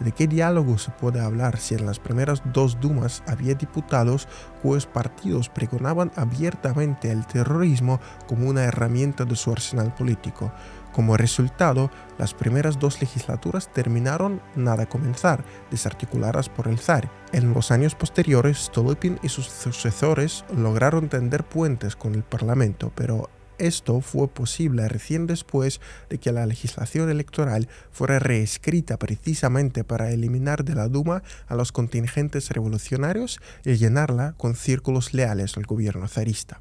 ¿De 0.00 0.12
qué 0.12 0.26
diálogo 0.26 0.78
se 0.78 0.90
puede 0.90 1.20
hablar 1.20 1.58
si 1.58 1.74
en 1.74 1.86
las 1.86 1.98
primeras 1.98 2.42
dos 2.52 2.80
Dumas 2.80 3.22
había 3.26 3.54
diputados 3.54 4.26
cuyos 4.60 4.86
partidos 4.86 5.48
pregonaban 5.48 6.10
abiertamente 6.16 7.10
el 7.10 7.26
terrorismo 7.26 8.00
como 8.26 8.48
una 8.48 8.64
herramienta 8.64 9.24
de 9.24 9.36
su 9.36 9.52
arsenal 9.52 9.94
político? 9.94 10.52
Como 10.92 11.16
resultado, 11.16 11.90
las 12.18 12.34
primeras 12.34 12.78
dos 12.78 13.00
legislaturas 13.00 13.72
terminaron 13.72 14.42
nada 14.56 14.86
comenzar, 14.86 15.42
desarticuladas 15.70 16.48
por 16.48 16.68
el 16.68 16.78
zar. 16.78 17.08
En 17.32 17.54
los 17.54 17.70
años 17.70 17.94
posteriores, 17.94 18.58
Stolypin 18.58 19.18
y 19.22 19.28
sus 19.28 19.46
sucesores 19.46 20.44
lograron 20.54 21.08
tender 21.08 21.44
puentes 21.44 21.96
con 21.96 22.14
el 22.14 22.22
parlamento, 22.22 22.92
pero 22.94 23.30
esto 23.62 24.00
fue 24.00 24.28
posible 24.28 24.88
recién 24.88 25.26
después 25.26 25.80
de 26.10 26.18
que 26.18 26.32
la 26.32 26.46
legislación 26.46 27.10
electoral 27.10 27.68
fuera 27.90 28.18
reescrita 28.18 28.96
precisamente 28.98 29.84
para 29.84 30.10
eliminar 30.10 30.64
de 30.64 30.74
la 30.74 30.88
Duma 30.88 31.22
a 31.46 31.54
los 31.54 31.72
contingentes 31.72 32.50
revolucionarios 32.50 33.40
y 33.64 33.74
llenarla 33.74 34.34
con 34.36 34.56
círculos 34.56 35.14
leales 35.14 35.56
al 35.56 35.64
gobierno 35.64 36.08
zarista. 36.08 36.58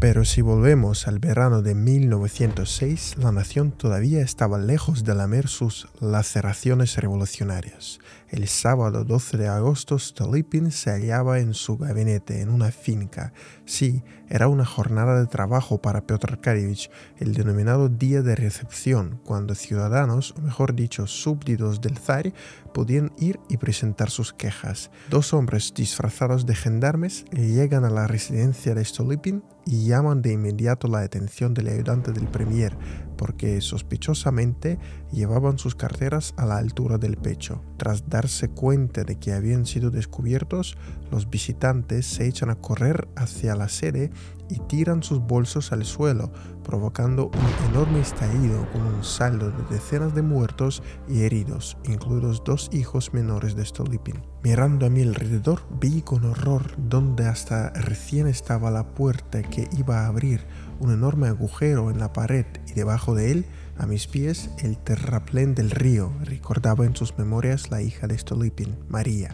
Pero 0.00 0.26
si 0.26 0.42
volvemos 0.42 1.08
al 1.08 1.18
verano 1.18 1.62
de 1.62 1.74
1906, 1.74 3.16
la 3.16 3.32
nación 3.32 3.72
todavía 3.72 4.20
estaba 4.20 4.58
lejos 4.58 5.02
de 5.04 5.14
lamer 5.14 5.48
sus 5.48 5.88
laceraciones 5.98 6.96
revolucionarias. 6.96 8.00
El 8.34 8.48
sábado 8.48 9.04
12 9.04 9.36
de 9.36 9.46
agosto, 9.46 9.96
Stolypin 9.96 10.72
se 10.72 10.90
hallaba 10.90 11.38
en 11.38 11.54
su 11.54 11.76
gabinete 11.76 12.40
en 12.40 12.48
una 12.48 12.72
finca. 12.72 13.32
Sí, 13.64 14.02
era 14.28 14.48
una 14.48 14.64
jornada 14.64 15.20
de 15.20 15.28
trabajo 15.28 15.80
para 15.80 16.04
Piotr 16.04 16.32
Arkadievich, 16.32 16.90
el 17.18 17.34
denominado 17.34 17.88
día 17.88 18.22
de 18.22 18.34
recepción, 18.34 19.20
cuando 19.24 19.54
ciudadanos, 19.54 20.34
o 20.36 20.40
mejor 20.40 20.74
dicho, 20.74 21.06
súbditos 21.06 21.80
del 21.80 21.96
zar, 21.96 22.32
podían 22.72 23.12
ir 23.18 23.38
y 23.48 23.58
presentar 23.58 24.10
sus 24.10 24.32
quejas. 24.32 24.90
Dos 25.10 25.32
hombres 25.32 25.72
disfrazados 25.72 26.44
de 26.44 26.56
gendarmes 26.56 27.26
llegan 27.30 27.84
a 27.84 27.90
la 27.90 28.08
residencia 28.08 28.74
de 28.74 28.84
Stolypin 28.84 29.44
y 29.66 29.86
llaman 29.86 30.22
de 30.22 30.32
inmediato 30.32 30.88
la 30.88 31.00
atención 31.00 31.54
del 31.54 31.68
ayudante 31.68 32.12
del 32.12 32.26
premier, 32.26 32.76
porque 33.16 33.60
sospechosamente 33.60 34.78
llevaban 35.12 35.58
sus 35.58 35.74
carteras 35.74 36.34
a 36.36 36.44
la 36.46 36.58
altura 36.58 36.98
del 36.98 37.16
pecho. 37.16 37.62
Tras 37.76 38.10
cuenta 38.54 39.04
de 39.04 39.16
que 39.16 39.32
habían 39.32 39.66
sido 39.66 39.90
descubiertos, 39.90 40.76
los 41.10 41.30
visitantes 41.30 42.06
se 42.06 42.26
echan 42.26 42.50
a 42.50 42.54
correr 42.54 43.08
hacia 43.16 43.54
la 43.54 43.68
sede 43.68 44.10
y 44.48 44.58
tiran 44.60 45.02
sus 45.02 45.20
bolsos 45.20 45.72
al 45.72 45.84
suelo, 45.84 46.32
provocando 46.62 47.26
un 47.26 47.70
enorme 47.70 48.00
estallido 48.00 48.66
con 48.72 48.82
un 48.82 49.04
saldo 49.04 49.50
de 49.50 49.64
decenas 49.74 50.14
de 50.14 50.22
muertos 50.22 50.82
y 51.08 51.22
heridos, 51.22 51.76
incluidos 51.84 52.42
dos 52.44 52.68
hijos 52.72 53.14
menores 53.14 53.56
de 53.56 53.64
Stolypin. 53.64 54.22
Mirando 54.42 54.86
a 54.86 54.90
mi 54.90 55.02
alrededor, 55.02 55.62
vi 55.80 56.02
con 56.02 56.24
horror 56.24 56.72
donde 56.76 57.26
hasta 57.26 57.70
recién 57.70 58.26
estaba 58.26 58.70
la 58.70 58.94
puerta 58.94 59.42
que 59.42 59.68
iba 59.76 60.00
a 60.00 60.06
abrir 60.06 60.46
un 60.80 60.92
enorme 60.92 61.28
agujero 61.28 61.90
en 61.90 61.98
la 61.98 62.12
pared 62.12 62.46
y 62.66 62.72
debajo 62.72 63.14
de 63.14 63.30
él, 63.30 63.46
a 63.78 63.86
mis 63.86 64.06
pies, 64.06 64.50
el 64.58 64.78
terraplén 64.78 65.54
del 65.54 65.70
río, 65.70 66.12
recordaba 66.22 66.84
en 66.84 66.96
sus 66.96 67.16
memorias 67.18 67.70
la 67.70 67.82
hija 67.82 68.06
de 68.06 68.16
Stolypin, 68.16 68.76
María. 68.88 69.30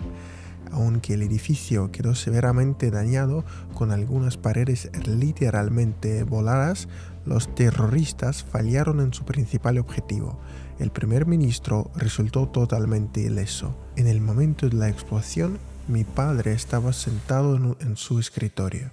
Aunque 0.73 1.15
el 1.15 1.23
edificio 1.23 1.91
quedó 1.91 2.15
severamente 2.15 2.91
dañado 2.91 3.45
con 3.75 3.91
algunas 3.91 4.37
paredes 4.37 4.91
literalmente 5.07 6.23
voladas, 6.23 6.89
los 7.27 7.55
terroristas 7.55 8.45
fallaron 8.45 9.01
en 9.01 9.13
su 9.13 9.25
principal 9.25 9.79
objetivo. 9.79 10.39
El 10.79 10.91
primer 10.91 11.27
ministro 11.27 11.91
resultó 11.95 12.49
totalmente 12.49 13.21
ileso. 13.21 13.77
En 13.97 14.07
el 14.07 14.21
momento 14.21 14.69
de 14.69 14.77
la 14.77 14.89
explosión, 14.89 15.59
mi 15.89 16.05
padre 16.05 16.53
estaba 16.53 16.93
sentado 16.93 17.77
en, 17.81 17.97
su 17.97 18.19
escritorio. 18.19 18.93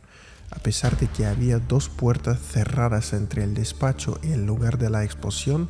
A 0.52 0.60
pesar 0.60 0.98
de 0.98 1.08
que 1.08 1.26
había 1.26 1.60
dos 1.60 1.90
puertas 1.90 2.40
cerradas 2.40 3.14
entre 3.14 3.44
el 3.44 3.54
despacho 3.54 4.20
y 4.24 4.32
el 4.32 4.46
lugar 4.46 4.78
de 4.78 4.90
la 4.90 5.04
explosión, 5.04 5.70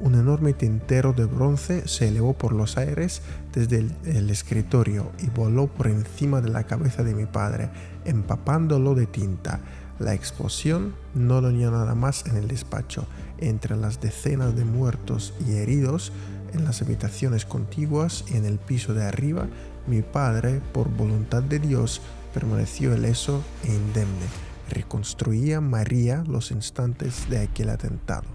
un 0.00 0.14
enorme 0.14 0.52
tintero 0.52 1.12
de 1.12 1.24
bronce 1.24 1.86
se 1.86 2.08
elevó 2.08 2.34
por 2.34 2.52
los 2.52 2.76
aires 2.76 3.22
desde 3.52 3.86
el, 4.04 4.30
escritorio 4.30 5.12
y 5.22 5.28
voló 5.28 5.68
por 5.68 5.86
encima 5.86 6.40
de 6.40 6.50
la 6.50 6.64
cabeza 6.64 7.04
de 7.04 7.14
mi 7.14 7.26
padre, 7.26 7.70
empapándolo 8.04 8.94
de 8.94 9.06
tinta. 9.06 9.60
La 9.98 10.14
explosión 10.14 10.94
no 11.14 11.40
dañó 11.40 11.70
nada 11.70 11.94
más 11.94 12.26
en 12.26 12.36
el 12.36 12.48
despacho. 12.48 13.06
Entre 13.38 13.76
las 13.76 14.00
decenas 14.00 14.56
de 14.56 14.64
muertos 14.64 15.32
y 15.46 15.54
heridos 15.54 16.12
en 16.52 16.64
las 16.64 16.82
habitaciones 16.82 17.44
contiguas 17.44 18.24
y 18.28 18.36
en 18.36 18.46
el 18.46 18.58
piso 18.58 18.94
de 18.94 19.04
arriba, 19.04 19.46
mi 19.86 20.02
padre, 20.02 20.60
por 20.72 20.88
voluntad 20.88 21.42
de 21.42 21.58
Dios, 21.58 22.00
permaneció 22.34 22.94
ileso 22.94 23.42
e 23.62 23.68
indemne. 23.68 24.26
Reconstruía 24.68 25.60
María 25.60 26.24
los 26.26 26.50
instantes 26.50 27.30
de 27.30 27.38
aquel 27.38 27.70
atentado. 27.70 28.34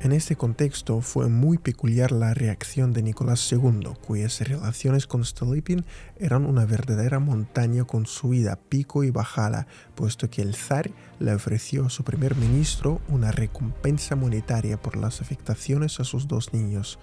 En 0.00 0.12
este 0.12 0.36
contexto 0.36 1.00
fue 1.00 1.28
muy 1.28 1.58
peculiar 1.58 2.12
la 2.12 2.32
reacción 2.32 2.92
de 2.92 3.02
Nicolás 3.02 3.50
II, 3.50 3.94
cuyas 4.06 4.40
relaciones 4.40 5.08
con 5.08 5.24
Stolypin 5.24 5.84
eran 6.20 6.46
una 6.46 6.66
verdadera 6.66 7.18
montaña 7.18 7.82
construida 7.82 8.54
pico 8.54 9.02
y 9.02 9.10
bajada, 9.10 9.66
puesto 9.96 10.30
que 10.30 10.42
el 10.42 10.54
zar 10.54 10.92
le 11.18 11.34
ofreció 11.34 11.86
a 11.86 11.90
su 11.90 12.04
primer 12.04 12.36
ministro 12.36 13.00
una 13.08 13.32
recompensa 13.32 14.14
monetaria 14.14 14.80
por 14.80 14.96
las 14.96 15.20
afectaciones 15.20 15.98
a 15.98 16.04
sus 16.04 16.28
dos 16.28 16.52
niños. 16.52 17.00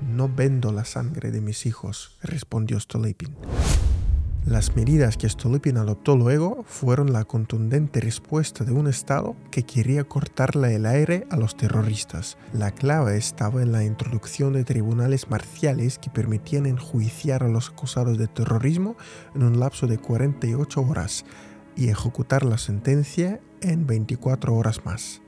No 0.00 0.28
vendo 0.28 0.70
la 0.70 0.84
sangre 0.84 1.32
de 1.32 1.40
mis 1.40 1.66
hijos, 1.66 2.16
respondió 2.22 2.78
Stolypin. 2.78 3.34
Las 4.46 4.74
medidas 4.74 5.16
que 5.16 5.28
Stolypin 5.28 5.76
adoptó 5.76 6.16
luego 6.16 6.64
fueron 6.66 7.12
la 7.12 7.24
contundente 7.24 8.00
respuesta 8.00 8.64
de 8.64 8.72
un 8.72 8.88
Estado 8.88 9.36
que 9.52 9.62
quería 9.62 10.02
cortarle 10.02 10.74
el 10.74 10.84
aire 10.84 11.28
a 11.30 11.36
los 11.36 11.56
terroristas. 11.56 12.36
La 12.52 12.72
clave 12.72 13.16
estaba 13.16 13.62
en 13.62 13.70
la 13.70 13.84
introducción 13.84 14.52
de 14.52 14.64
tribunales 14.64 15.30
marciales 15.30 15.98
que 15.98 16.10
permitían 16.10 16.66
enjuiciar 16.66 17.44
a 17.44 17.48
los 17.48 17.68
acusados 17.70 18.18
de 18.18 18.26
terrorismo 18.26 18.96
en 19.36 19.44
un 19.44 19.60
lapso 19.60 19.86
de 19.86 19.98
48 19.98 20.80
horas 20.82 21.24
y 21.76 21.88
ejecutar 21.88 22.44
la 22.44 22.58
sentencia 22.58 23.40
en 23.60 23.86
24 23.86 24.56
horas 24.56 24.84
más. 24.84 25.22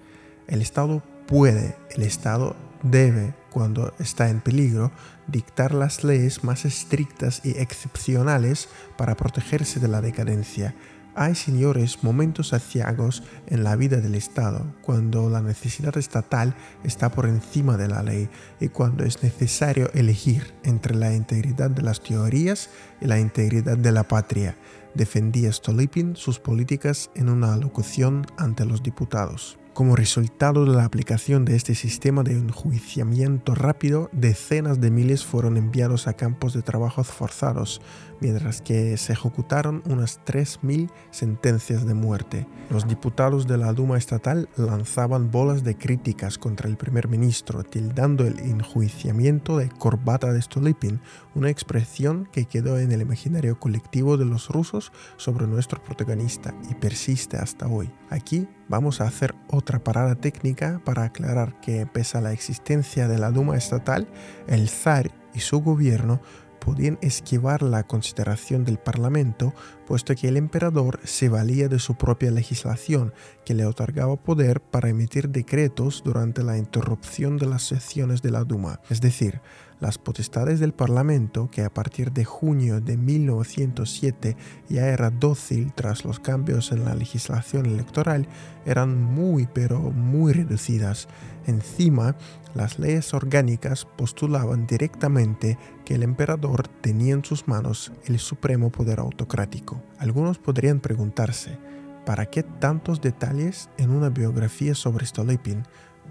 El 0.48 0.60
Estado 0.60 1.04
puede, 1.28 1.76
el 1.94 2.02
Estado 2.02 2.56
debe, 2.82 3.32
cuando 3.54 3.94
está 4.00 4.30
en 4.30 4.40
peligro, 4.40 4.90
dictar 5.28 5.72
las 5.74 6.02
leyes 6.02 6.42
más 6.42 6.64
estrictas 6.64 7.40
y 7.44 7.50
excepcionales 7.50 8.68
para 8.98 9.16
protegerse 9.16 9.78
de 9.78 9.86
la 9.86 10.00
decadencia. 10.00 10.74
Hay, 11.14 11.36
señores, 11.36 12.02
momentos 12.02 12.52
aciagos 12.52 13.22
en 13.46 13.62
la 13.62 13.76
vida 13.76 13.98
del 13.98 14.16
Estado, 14.16 14.66
cuando 14.82 15.30
la 15.30 15.40
necesidad 15.40 15.96
estatal 15.96 16.56
está 16.82 17.12
por 17.12 17.26
encima 17.26 17.76
de 17.76 17.86
la 17.86 18.02
ley 18.02 18.28
y 18.58 18.70
cuando 18.70 19.04
es 19.04 19.22
necesario 19.22 19.88
elegir 19.94 20.52
entre 20.64 20.96
la 20.96 21.14
integridad 21.14 21.70
de 21.70 21.82
las 21.82 22.02
teorías 22.02 22.70
y 23.00 23.06
la 23.06 23.20
integridad 23.20 23.78
de 23.78 23.92
la 23.92 24.02
patria. 24.02 24.56
Defendía 24.94 25.52
Stolypin 25.52 26.16
sus 26.16 26.40
políticas 26.40 27.08
en 27.14 27.28
una 27.28 27.54
alocución 27.54 28.26
ante 28.36 28.64
los 28.64 28.82
diputados. 28.82 29.58
Como 29.74 29.96
resultado 29.96 30.64
de 30.64 30.72
la 30.72 30.84
aplicación 30.84 31.44
de 31.44 31.56
este 31.56 31.74
sistema 31.74 32.22
de 32.22 32.30
enjuiciamiento 32.30 33.56
rápido, 33.56 34.08
decenas 34.12 34.80
de 34.80 34.92
miles 34.92 35.24
fueron 35.24 35.56
enviados 35.56 36.06
a 36.06 36.12
campos 36.12 36.54
de 36.54 36.62
trabajos 36.62 37.08
forzados, 37.08 37.80
mientras 38.20 38.62
que 38.62 38.96
se 38.96 39.14
ejecutaron 39.14 39.82
unas 39.86 40.20
3.000 40.26 40.92
sentencias 41.10 41.84
de 41.84 41.94
muerte. 41.94 42.46
Los 42.70 42.86
diputados 42.86 43.48
de 43.48 43.58
la 43.58 43.72
Duma 43.72 43.98
estatal 43.98 44.48
lanzaban 44.56 45.32
bolas 45.32 45.64
de 45.64 45.76
críticas 45.76 46.38
contra 46.38 46.68
el 46.68 46.76
primer 46.76 47.08
ministro, 47.08 47.64
tildando 47.64 48.28
el 48.28 48.38
enjuiciamiento 48.38 49.58
de 49.58 49.70
corbata 49.70 50.32
de 50.32 50.40
Stolypin, 50.40 51.00
una 51.34 51.50
expresión 51.50 52.28
que 52.30 52.44
quedó 52.44 52.78
en 52.78 52.92
el 52.92 53.00
imaginario 53.00 53.58
colectivo 53.58 54.16
de 54.18 54.24
los 54.24 54.50
rusos 54.50 54.92
sobre 55.16 55.48
nuestro 55.48 55.82
protagonista 55.82 56.54
y 56.70 56.74
persiste 56.74 57.38
hasta 57.38 57.66
hoy. 57.66 57.90
Aquí 58.08 58.46
vamos 58.68 59.00
a 59.00 59.08
hacer 59.08 59.34
otra 59.64 59.82
parada 59.82 60.14
técnica 60.14 60.82
para 60.84 61.04
aclarar 61.04 61.58
que 61.62 61.86
pese 61.86 62.18
a 62.18 62.20
la 62.20 62.32
existencia 62.32 63.08
de 63.08 63.16
la 63.16 63.30
Duma 63.30 63.56
estatal, 63.56 64.06
el 64.46 64.68
zar 64.68 65.10
y 65.32 65.40
su 65.40 65.62
gobierno 65.62 66.20
podían 66.64 66.98
esquivar 67.02 67.62
la 67.62 67.82
consideración 67.82 68.64
del 68.64 68.78
Parlamento, 68.78 69.52
puesto 69.86 70.14
que 70.14 70.28
el 70.28 70.38
emperador 70.38 70.98
se 71.04 71.28
valía 71.28 71.68
de 71.68 71.78
su 71.78 71.96
propia 71.96 72.30
legislación, 72.30 73.12
que 73.44 73.54
le 73.54 73.66
otorgaba 73.66 74.16
poder 74.16 74.62
para 74.62 74.88
emitir 74.88 75.28
decretos 75.28 76.02
durante 76.04 76.42
la 76.42 76.56
interrupción 76.56 77.36
de 77.36 77.46
las 77.46 77.64
sesiones 77.64 78.22
de 78.22 78.30
la 78.30 78.44
Duma. 78.44 78.80
Es 78.88 79.02
decir, 79.02 79.42
las 79.80 79.98
potestades 79.98 80.60
del 80.60 80.72
Parlamento, 80.72 81.50
que 81.50 81.62
a 81.62 81.68
partir 81.68 82.12
de 82.12 82.24
junio 82.24 82.80
de 82.80 82.96
1907 82.96 84.36
ya 84.68 84.86
era 84.86 85.10
dócil 85.10 85.74
tras 85.74 86.06
los 86.06 86.20
cambios 86.20 86.72
en 86.72 86.84
la 86.84 86.94
legislación 86.94 87.66
electoral, 87.66 88.26
eran 88.64 89.02
muy 89.02 89.46
pero 89.52 89.80
muy 89.80 90.32
reducidas. 90.32 91.08
Encima, 91.46 92.16
las 92.54 92.78
leyes 92.78 93.12
orgánicas 93.12 93.84
postulaban 93.84 94.66
directamente 94.66 95.58
que 95.84 95.94
el 95.94 96.02
emperador 96.02 96.68
tenía 96.68 97.14
en 97.14 97.24
sus 97.24 97.46
manos 97.46 97.92
el 98.06 98.18
supremo 98.18 98.70
poder 98.70 99.00
autocrático. 99.00 99.82
Algunos 99.98 100.38
podrían 100.38 100.80
preguntarse, 100.80 101.58
¿para 102.06 102.26
qué 102.26 102.42
tantos 102.42 103.00
detalles 103.00 103.68
en 103.78 103.90
una 103.90 104.08
biografía 104.08 104.74
sobre 104.74 105.06
Stolypin? 105.06 105.62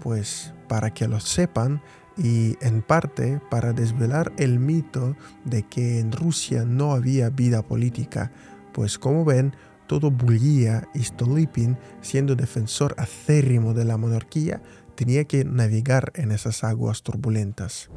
Pues 0.02 0.52
para 0.68 0.92
que 0.92 1.08
lo 1.08 1.20
sepan 1.20 1.82
y 2.16 2.56
en 2.60 2.82
parte 2.82 3.40
para 3.50 3.72
desvelar 3.72 4.32
el 4.36 4.58
mito 4.58 5.16
de 5.44 5.64
que 5.64 5.98
en 6.00 6.12
Rusia 6.12 6.64
no 6.64 6.92
había 6.92 7.30
vida 7.30 7.62
política, 7.62 8.32
pues 8.72 8.98
como 8.98 9.24
ven, 9.24 9.54
todo 9.86 10.10
bullía 10.10 10.88
y 10.94 11.02
Stolypin, 11.04 11.76
siendo 12.00 12.34
defensor 12.34 12.94
acérrimo 12.98 13.74
de 13.74 13.84
la 13.84 13.96
monarquía, 13.96 14.62
tenía 14.94 15.24
que 15.24 15.44
navegar 15.44 16.12
en 16.14 16.32
esas 16.32 16.64
aguas 16.64 17.02
turbulentas. 17.02 17.90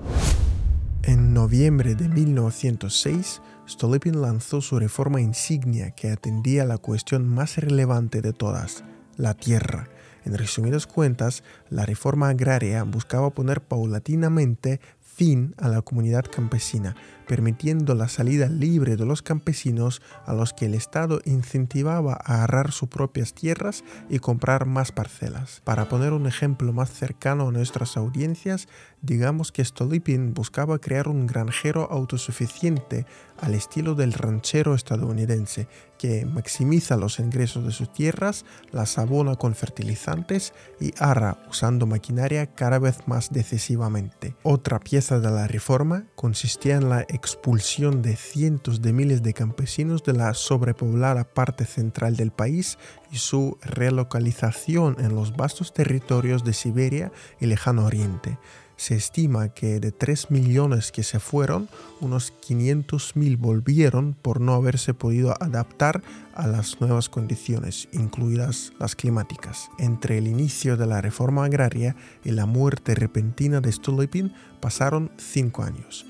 En 1.08 1.34
noviembre 1.34 1.96
de 1.96 2.10
1906, 2.10 3.42
Stolypin 3.66 4.22
lanzó 4.22 4.60
su 4.60 4.78
reforma 4.78 5.22
insignia 5.22 5.92
que 5.92 6.12
atendía 6.12 6.66
la 6.66 6.78
cuestión 6.78 7.30
más 7.30 7.56
relevante 7.56 8.22
de 8.22 8.34
todas, 8.34 8.84
la 9.16 9.34
tierra, 9.34 9.88
en 10.26 10.38
resumidas 10.38 10.86
cuentas, 10.86 11.46
la 11.70 11.86
reforma 11.86 12.28
agraria 12.28 12.84
buscaba 12.84 13.30
poner 13.30 13.62
paulatinamente 13.62 14.82
fin 15.00 15.56
a 15.58 15.70
la 15.70 15.82
comunidad 15.82 16.26
campesina, 16.26 16.98
permitiendo 17.28 17.96
la 17.96 18.08
salida 18.08 18.48
libre 18.48 18.96
de 18.96 19.06
los 19.06 19.22
campesinos 19.22 20.02
a 20.26 20.34
los 20.34 20.54
que 20.54 20.66
el 20.66 20.74
Estado 20.74 21.20
incentivaba 21.26 22.14
a 22.14 22.36
agarrar 22.36 22.72
sus 22.72 22.90
propias 22.90 23.34
tierras 23.34 23.84
y 24.10 24.20
comprar 24.20 24.66
más 24.66 24.92
parcelas. 24.92 25.62
Para 25.64 25.90
poner 25.90 26.14
un 26.14 26.28
ejemplo 26.28 26.74
más 26.74 26.92
cercano 26.92 27.48
a 27.48 27.52
nuestras 27.52 27.98
audiencias, 27.98 28.68
digamos 29.02 29.52
que 29.52 29.64
Stolypin 29.64 30.34
buscaba 30.34 30.80
crear 30.80 31.08
un 31.08 31.28
granjero 31.28 31.88
autosuficiente 31.92 33.06
al 33.40 33.54
estilo 33.54 33.94
del 33.96 34.14
ranchero 34.14 34.74
estadounidense, 34.74 35.68
que 35.98 36.26
maximiza 36.26 36.98
los 36.98 37.20
ingresos 37.20 37.66
de 37.66 37.72
sus 37.72 37.92
tierras, 37.92 38.46
las 38.72 38.98
abona 38.98 39.36
con 39.36 39.56
fertilizantes 39.56 40.54
y 40.80 40.94
arra 41.00 41.38
usando 41.50 41.86
maquinaria 41.86 42.48
cada 42.48 42.80
vez 42.80 43.08
más 43.08 43.32
decisivamente. 43.32 44.36
Otra 44.44 44.80
pieza 44.80 45.20
de 45.20 45.30
la 45.30 45.48
reforma 45.48 46.06
consistía 46.16 46.76
en 46.76 46.90
la 46.90 47.06
expulsión 47.18 48.02
de 48.02 48.16
cientos 48.16 48.82
de 48.82 48.94
miles 48.94 49.22
de 49.22 49.34
campesinos 49.34 50.04
de 50.04 50.14
la 50.14 50.34
sobrepoblada 50.34 51.26
parte 51.26 51.66
central 51.66 52.16
del 52.16 52.32
país 52.32 52.78
y 53.12 53.18
su 53.18 53.58
relocalización 53.62 54.96
en 55.00 55.14
los 55.16 55.36
vastos 55.36 55.74
territorios 55.74 56.46
de 56.46 56.54
Siberia 56.54 57.12
y 57.42 57.48
Lejano 57.48 57.86
Oriente 57.86 58.38
se 58.78 58.96
estima 58.96 59.50
que 59.50 59.80
de 59.80 59.92
3 59.92 60.30
millones 60.32 60.92
que 60.92 61.04
se 61.04 61.20
fueron, 61.20 61.68
unos 62.00 62.32
500.000 62.48 63.38
volvieron 63.38 64.14
por 64.14 64.40
no 64.40 64.54
haberse 64.54 64.94
podido 64.94 65.34
adaptar 65.42 66.04
a 66.36 66.48
las 66.48 66.80
nuevas 66.80 67.10
condiciones, 67.10 67.90
incluidas 67.92 68.72
las 68.80 68.96
climáticas. 68.96 69.70
Entre 69.80 70.20
el 70.20 70.28
inicio 70.28 70.78
de 70.78 70.86
la 70.86 71.02
reforma 71.02 71.46
agraria 71.46 71.96
y 72.24 72.32
la 72.32 72.46
muerte 72.46 72.94
repentina 72.94 73.62
de 73.62 73.72
Stolypin 73.72 74.34
pasaron 74.62 75.12
cinco 75.18 75.64
años 75.64 76.06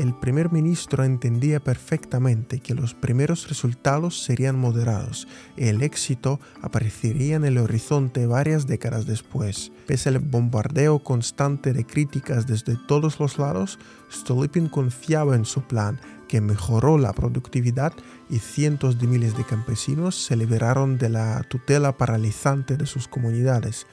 el 0.00 0.14
primer 0.14 0.50
ministro 0.50 1.04
entendía 1.04 1.60
perfectamente 1.60 2.60
que 2.60 2.74
los 2.74 2.94
primeros 2.94 3.50
resultados 3.50 4.22
serían 4.22 4.58
moderados 4.58 5.28
y 5.58 5.68
el 5.68 5.82
éxito 5.82 6.40
aparecería 6.62 7.36
en 7.36 7.44
el 7.44 7.58
horizonte 7.58 8.26
varias 8.26 8.66
décadas 8.66 9.04
después. 9.04 9.72
Pese 9.86 10.08
al 10.08 10.18
bombardeo 10.18 11.00
constante 11.00 11.74
de 11.74 11.84
críticas 11.84 12.46
desde 12.46 12.78
todos 12.88 13.20
los 13.20 13.38
lados, 13.38 13.78
Stolypin 14.10 14.68
confiaba 14.70 15.36
en 15.36 15.44
su 15.44 15.60
plan, 15.64 16.00
que 16.28 16.40
mejoró 16.40 16.96
la 16.96 17.12
productividad 17.12 17.92
y 18.30 18.38
cientos 18.38 18.98
de 18.98 19.06
miles 19.06 19.36
de 19.36 19.44
campesinos 19.44 20.14
se 20.14 20.34
liberaron 20.34 20.96
de 20.96 21.10
la 21.10 21.42
tutela 21.42 21.98
paralizante 21.98 22.78
de 22.78 22.86
sus 22.86 23.06
comunidades 23.06 23.86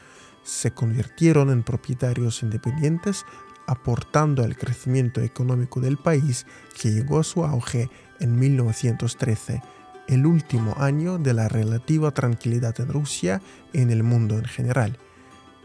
se 0.47 0.71
convirtieron 0.71 1.49
en 1.49 1.61
propietarios 1.61 2.41
independientes 2.41 3.25
aportando 3.67 4.43
al 4.43 4.57
crecimiento 4.57 5.21
económico 5.21 5.79
del 5.79 5.97
país 5.97 6.47
que 6.81 6.91
llegó 6.91 7.19
a 7.19 7.23
su 7.23 7.43
auge 7.43 7.89
en 8.19 8.39
1913, 8.39 9.61
el 10.07 10.25
último 10.25 10.75
año 10.77 11.17
de 11.19 11.33
la 11.33 11.47
relativa 11.47 12.11
tranquilidad 12.11 12.79
en 12.79 12.87
Rusia 12.87 13.41
y 13.73 13.81
en 13.81 13.91
el 13.91 14.03
mundo 14.03 14.39
en 14.39 14.45
general. 14.45 14.97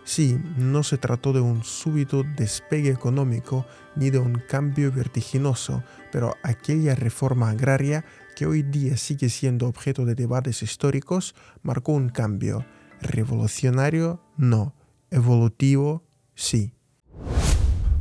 Sí, 0.04 0.38
no 0.56 0.82
se 0.82 0.98
trató 0.98 1.32
de 1.32 1.40
un 1.40 1.62
súbito 1.62 2.24
despegue 2.24 2.90
económico 2.90 3.64
ni 3.94 4.10
de 4.10 4.18
un 4.18 4.34
cambio 4.34 4.90
vertiginoso, 4.90 5.84
pero 6.10 6.34
aquella 6.42 6.96
reforma 6.96 7.50
agraria 7.50 8.04
que 8.34 8.46
hoy 8.46 8.62
día 8.62 8.96
sigue 8.96 9.28
siendo 9.28 9.68
objeto 9.68 10.04
de 10.04 10.16
debates 10.16 10.62
históricos 10.62 11.34
marcó 11.62 11.92
un 11.92 12.08
cambio. 12.08 12.64
Revolucionario, 13.00 14.20
no. 14.36 14.74
Evolutivo, 15.10 16.04
sí. 16.34 16.72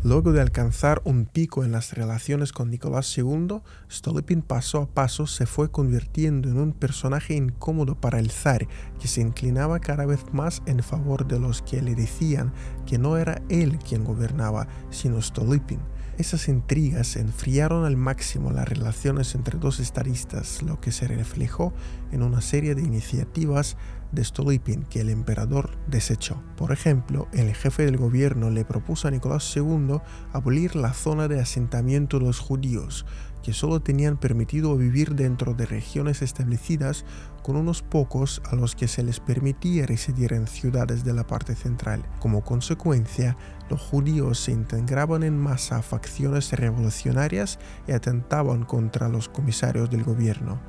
Luego 0.04 0.32
de 0.32 0.42
alcanzar 0.42 1.00
un 1.06 1.26
pico 1.26 1.64
en 1.64 1.72
las 1.72 1.94
relaciones 1.94 2.52
con 2.52 2.72
Nicolás 2.72 3.16
II, 3.16 3.62
Stolypin 3.88 4.42
paso 4.42 4.80
a 4.80 4.88
paso 4.88 5.28
se 5.28 5.46
fue 5.46 5.70
convirtiendo 5.70 6.50
en 6.50 6.58
un 6.58 6.74
personaje 6.74 7.36
incómodo 7.36 7.94
para 8.02 8.18
el 8.18 8.32
zar, 8.32 8.68
que 9.00 9.08
se 9.08 9.22
inclinaba 9.22 9.80
cada 9.80 10.08
vez 10.08 10.22
más 10.34 10.64
en 10.66 10.82
favor 10.82 11.28
de 11.28 11.40
los 11.40 11.62
que 11.62 11.84
le 11.84 11.94
decían 11.94 12.52
que 12.88 12.98
no 12.98 13.16
era 13.16 13.44
él 13.50 13.78
quien 13.78 14.04
gobernaba, 14.04 14.68
sino 14.90 15.22
Stolypin. 15.22 15.80
Esas 16.22 16.50
intrigas 16.50 17.16
enfriaron 17.16 17.84
al 17.84 17.98
máximo 17.98 18.52
las 18.52 18.70
relaciones 18.70 19.34
entre 19.34 19.58
dos 19.58 19.80
estadistas, 19.80 20.62
lo 20.62 20.80
que 20.80 20.92
se 20.92 21.08
reflejó 21.08 21.74
en 22.12 22.22
una 22.22 22.42
serie 22.42 22.76
de 22.76 22.84
iniciativas 22.84 23.76
de 24.12 24.24
Stolypin 24.24 24.84
que 24.84 25.02
el 25.02 25.10
emperador 25.10 25.72
desechó. 25.88 26.40
Por 26.58 26.72
ejemplo, 26.72 27.28
el 27.34 27.56
jefe 27.56 27.86
del 27.86 27.98
gobierno 27.98 28.52
le 28.52 28.66
propuso 28.66 29.08
a 29.08 29.12
Nicolás 29.12 29.52
II 29.56 30.00
abolir 30.32 30.76
la 30.76 30.94
zona 30.94 31.28
de 31.28 31.40
asentamiento 31.40 32.20
de 32.20 32.26
los 32.26 32.38
judíos, 32.38 33.04
que 33.44 33.54
solo 33.54 33.82
tenían 33.82 34.18
permitido 34.18 34.76
vivir 34.78 35.16
dentro 35.16 35.54
de 35.54 35.66
regiones 35.66 36.22
establecidas 36.22 37.06
con 37.44 37.56
unos 37.56 37.82
pocos 37.82 38.42
a 38.50 38.56
los 38.56 38.76
que 38.76 38.88
se 38.88 39.04
les 39.04 39.20
permitía 39.20 39.86
residir 39.86 40.34
en 40.34 40.48
ciudades 40.48 41.04
de 41.04 41.14
la 41.14 41.26
parte 41.26 41.56
central. 41.56 42.04
Como 42.20 42.44
consecuencia, 42.44 43.36
los 43.70 43.82
judíos 43.82 44.40
se 44.40 44.52
integraban 44.52 45.24
en 45.24 45.38
masa 45.38 45.78
a 45.78 45.82
facciones 45.82 46.52
revolucionarias 46.52 47.60
y 47.88 47.94
atentaban 47.94 48.64
contra 48.64 49.10
los 49.10 49.30
comisarios 49.30 49.90
del 49.90 50.04
gobierno. 50.04 50.60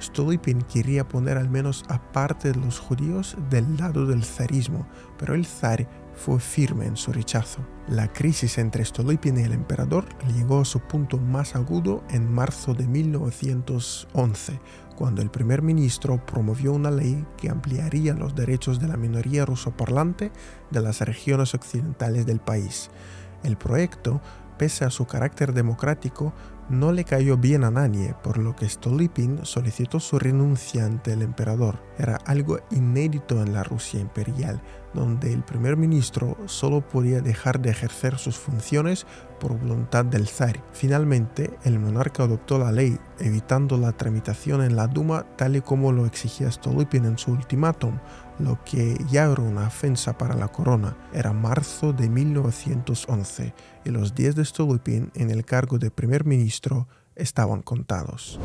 Stolypin 0.00 0.62
quería 0.62 1.08
poner 1.08 1.38
al 1.38 1.50
menos 1.50 1.84
aparte 1.88 2.52
de 2.52 2.60
los 2.60 2.78
judíos 2.78 3.36
del 3.50 3.76
lado 3.76 4.06
del 4.06 4.24
zarismo, 4.24 4.86
pero 5.18 5.34
el 5.34 5.44
zar 5.44 5.88
fue 6.18 6.40
firme 6.40 6.86
en 6.86 6.96
su 6.96 7.12
rechazo. 7.12 7.60
La 7.86 8.12
crisis 8.12 8.58
entre 8.58 8.84
Stolypin 8.84 9.38
y 9.38 9.44
el 9.44 9.52
emperador 9.52 10.04
llegó 10.34 10.60
a 10.60 10.64
su 10.64 10.80
punto 10.80 11.16
más 11.16 11.54
agudo 11.54 12.02
en 12.10 12.30
marzo 12.30 12.74
de 12.74 12.86
1911, 12.86 14.60
cuando 14.96 15.22
el 15.22 15.30
primer 15.30 15.62
ministro 15.62 16.24
promovió 16.26 16.72
una 16.72 16.90
ley 16.90 17.24
que 17.38 17.48
ampliaría 17.48 18.14
los 18.14 18.34
derechos 18.34 18.80
de 18.80 18.88
la 18.88 18.96
minoría 18.96 19.46
rusoparlante 19.46 20.32
de 20.70 20.82
las 20.82 21.00
regiones 21.00 21.54
occidentales 21.54 22.26
del 22.26 22.40
país. 22.40 22.90
El 23.44 23.56
proyecto, 23.56 24.20
pese 24.58 24.84
a 24.84 24.90
su 24.90 25.06
carácter 25.06 25.54
democrático, 25.54 26.34
no 26.68 26.92
le 26.92 27.04
cayó 27.04 27.36
bien 27.36 27.64
a 27.64 27.70
nadie, 27.70 28.14
por 28.22 28.38
lo 28.38 28.54
que 28.54 28.68
Stolypin 28.68 29.40
solicitó 29.44 30.00
su 30.00 30.18
renuncia 30.18 30.84
ante 30.84 31.12
el 31.12 31.22
emperador. 31.22 31.82
Era 31.98 32.16
algo 32.26 32.58
inédito 32.70 33.42
en 33.42 33.54
la 33.54 33.64
Rusia 33.64 34.00
imperial, 34.00 34.60
donde 34.92 35.32
el 35.32 35.42
primer 35.42 35.76
ministro 35.76 36.36
solo 36.46 36.80
podía 36.86 37.20
dejar 37.20 37.60
de 37.60 37.70
ejercer 37.70 38.18
sus 38.18 38.36
funciones 38.36 39.06
por 39.40 39.58
voluntad 39.58 40.04
del 40.04 40.28
zar. 40.28 40.62
Finalmente, 40.72 41.56
el 41.64 41.78
monarca 41.78 42.24
adoptó 42.24 42.58
la 42.58 42.72
ley, 42.72 42.98
evitando 43.18 43.78
la 43.78 43.92
tramitación 43.92 44.62
en 44.62 44.76
la 44.76 44.86
Duma 44.86 45.24
tal 45.36 45.56
y 45.56 45.60
como 45.60 45.92
lo 45.92 46.06
exigía 46.06 46.50
Stolypin 46.50 47.04
en 47.04 47.18
su 47.18 47.32
ultimátum, 47.32 47.98
lo 48.38 48.62
que 48.64 48.96
ya 49.10 49.24
era 49.24 49.42
una 49.42 49.66
ofensa 49.66 50.16
para 50.16 50.34
la 50.34 50.48
corona. 50.48 50.96
Era 51.12 51.32
marzo 51.32 51.92
de 51.92 52.08
1911 52.08 53.54
y 53.84 53.90
los 53.90 54.14
días 54.14 54.34
de 54.34 54.44
Stolypin 54.44 55.10
en 55.14 55.30
el 55.30 55.44
cargo 55.44 55.78
de 55.78 55.90
primer 55.90 56.24
ministro 56.24 56.88
estaban 57.14 57.62
contados. 57.62 58.38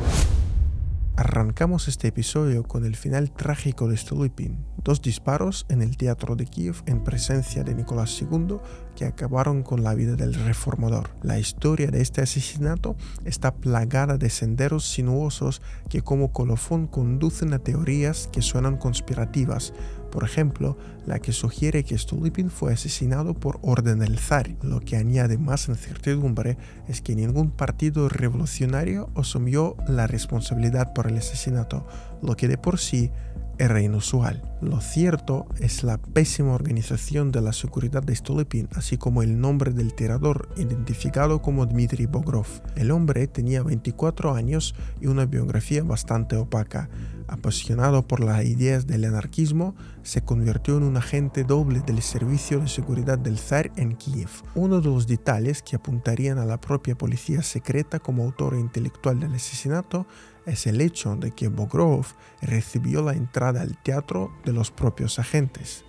Arrancamos 1.16 1.86
este 1.86 2.08
episodio 2.08 2.64
con 2.64 2.84
el 2.84 2.96
final 2.96 3.30
trágico 3.30 3.86
de 3.86 3.96
Stolypin, 3.96 4.66
dos 4.82 5.00
disparos 5.00 5.64
en 5.68 5.80
el 5.80 5.96
teatro 5.96 6.34
de 6.34 6.44
Kiev 6.44 6.82
en 6.86 7.04
presencia 7.04 7.62
de 7.62 7.72
Nicolás 7.72 8.20
II 8.20 8.58
que 8.94 9.04
acabaron 9.04 9.62
con 9.62 9.82
la 9.82 9.94
vida 9.94 10.16
del 10.16 10.34
reformador. 10.34 11.10
La 11.22 11.38
historia 11.38 11.90
de 11.90 12.00
este 12.00 12.22
asesinato 12.22 12.96
está 13.24 13.54
plagada 13.54 14.18
de 14.18 14.30
senderos 14.30 14.88
sinuosos 14.88 15.62
que 15.88 16.02
como 16.02 16.32
colofón 16.32 16.86
conducen 16.86 17.52
a 17.52 17.58
teorías 17.58 18.28
que 18.32 18.42
suenan 18.42 18.76
conspirativas, 18.76 19.72
por 20.14 20.22
ejemplo, 20.22 20.78
la 21.06 21.18
que 21.18 21.32
sugiere 21.32 21.82
que 21.82 21.98
Stolypin 21.98 22.48
fue 22.48 22.72
asesinado 22.72 23.34
por 23.34 23.58
orden 23.62 23.98
del 23.98 24.16
zar. 24.16 24.48
Lo 24.62 24.78
que 24.78 24.96
añade 24.96 25.38
más 25.38 25.68
incertidumbre 25.68 26.56
es 26.86 27.00
que 27.00 27.16
ningún 27.16 27.50
partido 27.50 28.08
revolucionario 28.08 29.10
asumió 29.16 29.76
la 29.88 30.06
responsabilidad 30.06 30.92
por 30.92 31.08
el 31.08 31.18
asesinato, 31.18 31.84
lo 32.22 32.36
que 32.36 32.46
de 32.46 32.58
por 32.58 32.78
sí 32.78 33.10
era 33.58 33.80
inusual. 33.80 34.42
Lo 34.60 34.80
cierto 34.80 35.46
es 35.60 35.84
la 35.84 35.98
pésima 35.98 36.52
organización 36.52 37.32
de 37.32 37.40
la 37.40 37.52
seguridad 37.52 38.02
de 38.02 38.14
Stolypin, 38.14 38.68
así 38.74 38.96
como 38.96 39.22
el 39.22 39.40
nombre 39.40 39.72
del 39.72 39.94
tirador, 39.94 40.48
identificado 40.56 41.42
como 41.42 41.66
Dmitry 41.66 42.06
Bogrov. 42.06 42.46
El 42.76 42.90
hombre 42.90 43.26
tenía 43.26 43.62
24 43.62 44.34
años 44.34 44.74
y 45.00 45.06
una 45.06 45.26
biografía 45.26 45.82
bastante 45.82 46.36
opaca. 46.36 46.88
Apasionado 47.26 48.06
por 48.06 48.20
las 48.20 48.44
ideas 48.44 48.86
del 48.86 49.04
anarquismo, 49.04 49.74
se 50.02 50.22
convirtió 50.22 50.76
en 50.76 50.82
un 50.82 50.96
agente 50.96 51.42
doble 51.44 51.80
del 51.80 52.02
servicio 52.02 52.60
de 52.60 52.68
seguridad 52.68 53.18
del 53.18 53.38
zar 53.38 53.72
en 53.76 53.96
Kiev. 53.96 54.28
Uno 54.54 54.80
de 54.80 54.88
los 54.88 55.06
detalles 55.06 55.62
que 55.62 55.76
apuntarían 55.76 56.38
a 56.38 56.44
la 56.44 56.60
propia 56.60 56.96
policía 56.96 57.42
secreta 57.42 57.98
como 57.98 58.24
autor 58.24 58.54
intelectual 58.54 59.20
del 59.20 59.34
asesinato 59.34 60.06
es 60.46 60.66
el 60.66 60.80
hecho 60.80 61.16
de 61.16 61.30
que 61.30 61.48
Bogrov 61.48 62.06
recibió 62.42 63.02
la 63.02 63.12
entrada 63.12 63.62
al 63.62 63.76
teatro 63.76 64.32
de 64.44 64.52
los 64.52 64.70
propios 64.70 65.18
agentes. 65.18 65.84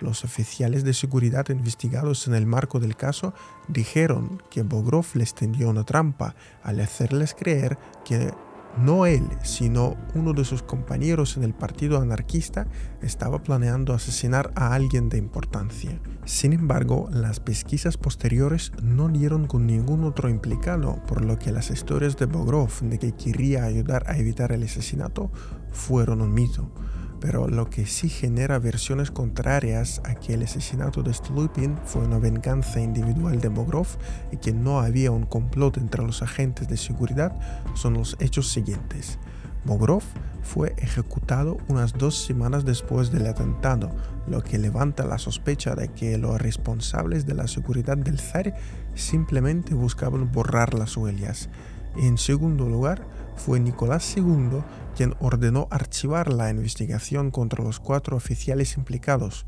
Los 0.00 0.24
oficiales 0.24 0.82
de 0.82 0.94
seguridad 0.94 1.48
investigados 1.50 2.26
en 2.26 2.34
el 2.34 2.44
marco 2.44 2.80
del 2.80 2.96
caso 2.96 3.34
dijeron 3.68 4.42
que 4.50 4.62
Bogrov 4.62 5.06
les 5.14 5.32
tendió 5.34 5.70
una 5.70 5.84
trampa 5.84 6.34
al 6.64 6.80
hacerles 6.80 7.34
creer 7.34 7.78
que 8.04 8.32
no 8.78 9.06
él, 9.06 9.28
sino 9.42 9.96
uno 10.14 10.32
de 10.32 10.44
sus 10.44 10.62
compañeros 10.62 11.36
en 11.36 11.44
el 11.44 11.54
partido 11.54 12.00
anarquista 12.00 12.66
estaba 13.00 13.42
planeando 13.42 13.94
asesinar 13.94 14.52
a 14.54 14.74
alguien 14.74 15.08
de 15.08 15.18
importancia. 15.18 16.00
Sin 16.24 16.52
embargo, 16.52 17.08
las 17.12 17.40
pesquisas 17.40 17.96
posteriores 17.96 18.72
no 18.82 19.08
dieron 19.08 19.46
con 19.46 19.66
ningún 19.66 20.04
otro 20.04 20.28
implicado, 20.28 21.02
por 21.06 21.24
lo 21.24 21.38
que 21.38 21.52
las 21.52 21.70
historias 21.70 22.16
de 22.16 22.26
Bogrov 22.26 22.80
de 22.82 22.98
que 22.98 23.12
quería 23.12 23.64
ayudar 23.64 24.04
a 24.08 24.16
evitar 24.16 24.52
el 24.52 24.62
asesinato 24.62 25.30
fueron 25.70 26.20
un 26.20 26.32
mito 26.32 26.70
pero 27.22 27.46
lo 27.46 27.70
que 27.70 27.86
sí 27.86 28.08
genera 28.08 28.58
versiones 28.58 29.12
contrarias 29.12 30.02
a 30.04 30.16
que 30.16 30.34
el 30.34 30.42
asesinato 30.42 31.04
de 31.04 31.14
Stolypin 31.14 31.78
fue 31.84 32.02
una 32.02 32.18
venganza 32.18 32.80
individual 32.80 33.40
de 33.40 33.46
Bogrov 33.46 33.86
y 34.32 34.38
que 34.38 34.52
no 34.52 34.80
había 34.80 35.12
un 35.12 35.24
complot 35.24 35.76
entre 35.76 36.02
los 36.02 36.20
agentes 36.20 36.66
de 36.66 36.76
seguridad 36.76 37.32
son 37.74 37.94
los 37.94 38.16
hechos 38.18 38.50
siguientes. 38.50 39.20
Bogrov 39.64 40.02
fue 40.42 40.74
ejecutado 40.78 41.58
unas 41.68 41.92
dos 41.92 42.24
semanas 42.26 42.64
después 42.64 43.12
del 43.12 43.28
atentado, 43.28 43.92
lo 44.26 44.42
que 44.42 44.58
levanta 44.58 45.06
la 45.06 45.18
sospecha 45.18 45.76
de 45.76 45.90
que 45.92 46.18
los 46.18 46.40
responsables 46.40 47.24
de 47.24 47.34
la 47.34 47.46
seguridad 47.46 47.96
del 47.96 48.18
zar 48.18 48.56
simplemente 48.96 49.74
buscaban 49.74 50.32
borrar 50.32 50.74
las 50.74 50.96
huellas. 50.96 51.48
En 51.96 52.18
segundo 52.18 52.68
lugar, 52.68 53.06
fue 53.36 53.60
Nicolás 53.60 54.14
II 54.16 54.62
quien 54.96 55.14
ordenó 55.20 55.68
archivar 55.70 56.32
la 56.32 56.50
investigación 56.50 57.30
contra 57.30 57.64
los 57.64 57.80
cuatro 57.80 58.16
oficiales 58.16 58.76
implicados. 58.76 59.46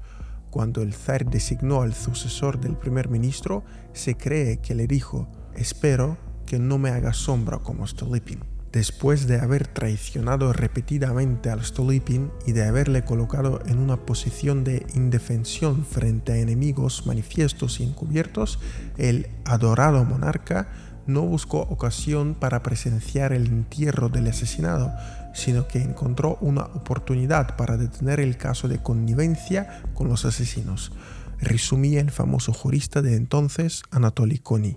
Cuando 0.51 0.83
el 0.83 0.95
zar 0.95 1.27
designó 1.27 1.83
al 1.83 1.95
sucesor 1.95 2.61
del 2.61 2.77
primer 2.77 3.09
ministro, 3.09 3.65
se 3.93 4.17
cree 4.17 4.59
que 4.59 4.75
le 4.75 4.87
dijo, 4.87 5.29
espero 5.55 6.17
que 6.47 6.59
no 6.59 6.79
me 6.79 6.91
haga 6.91 7.13
sombra 7.13 7.59
como 7.59 7.87
Stolypin. 7.87 8.45
Después 8.75 9.29
de 9.29 9.39
haber 9.39 9.69
traicionado 9.69 10.53
repetidamente 10.53 11.49
al 11.49 11.65
Stolypin 11.65 12.33
y 12.45 12.53
de 12.53 12.67
haberle 12.67 13.05
colocado 13.05 13.63
en 13.67 13.79
una 13.79 13.97
posición 14.05 14.65
de 14.65 14.85
indefensión 14.95 15.85
frente 15.85 16.33
a 16.33 16.39
enemigos 16.39 17.07
manifiestos 17.07 17.79
y 17.79 17.85
encubiertos, 17.85 18.59
el 18.99 19.29
adorado 19.45 20.05
monarca 20.05 20.69
no 21.07 21.23
buscó 21.23 21.61
ocasión 21.61 22.35
para 22.35 22.63
presenciar 22.63 23.33
el 23.33 23.47
entierro 23.47 24.09
del 24.09 24.29
asesinado, 24.29 24.93
sino 25.35 25.67
que 25.69 25.83
encontró 25.83 26.39
una 26.41 26.63
oportunidad 26.63 27.57
para 27.57 27.77
detener 27.77 28.21
el 28.21 28.37
caso 28.37 28.69
de 28.69 28.79
connivencia 28.79 29.83
con 29.95 30.09
los 30.09 30.25
asesinos, 30.25 30.93
resumía 31.41 32.01
el 32.01 32.11
famoso 32.11 32.53
jurista 32.53 33.03
de 33.03 33.17
entonces, 33.17 33.83
Anatoly 33.91 34.39
Koni. 34.39 34.77